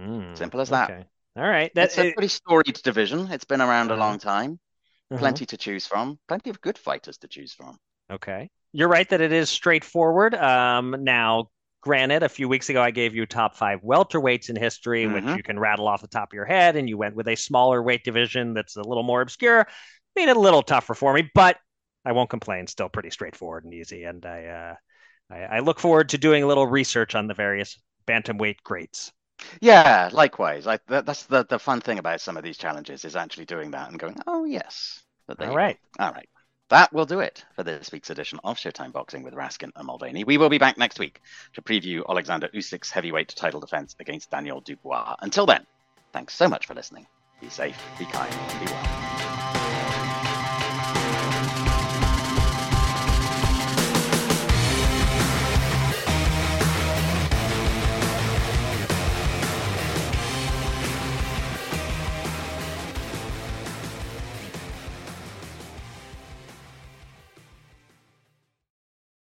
[0.00, 0.90] Mm, Simple as that.
[0.90, 1.04] Okay.
[1.36, 1.70] All right.
[1.74, 3.30] That's a pretty storied division.
[3.30, 4.00] It's been around uh-huh.
[4.00, 4.58] a long time.
[5.10, 5.20] Uh-huh.
[5.20, 6.18] Plenty to choose from.
[6.26, 7.78] Plenty of good fighters to choose from.
[8.10, 10.34] Okay you're right that it is straightforward.
[10.34, 11.50] Um, now,
[11.80, 15.14] Granted, a few weeks ago I gave you top five welterweights in history, mm-hmm.
[15.14, 17.36] which you can rattle off the top of your head, and you went with a
[17.36, 19.66] smaller weight division that's a little more obscure.
[20.16, 21.56] Made it a little tougher for me, but
[22.04, 22.66] I won't complain.
[22.66, 24.02] Still pretty straightforward and easy.
[24.04, 24.74] And I, uh,
[25.32, 29.12] I, I look forward to doing a little research on the various bantamweight greats.
[29.60, 30.66] Yeah, likewise.
[30.66, 33.70] Like that, that's the the fun thing about some of these challenges is actually doing
[33.70, 35.00] that and going, oh yes.
[35.28, 36.28] All right, all right.
[36.68, 40.24] That will do it for this week's edition of Showtime Boxing with Raskin and Mulvaney.
[40.24, 41.22] We will be back next week
[41.54, 45.16] to preview Alexander Usyk's heavyweight title defense against Daniel Dubois.
[45.20, 45.66] Until then,
[46.12, 47.06] thanks so much for listening.
[47.40, 48.97] Be safe, be kind, be well.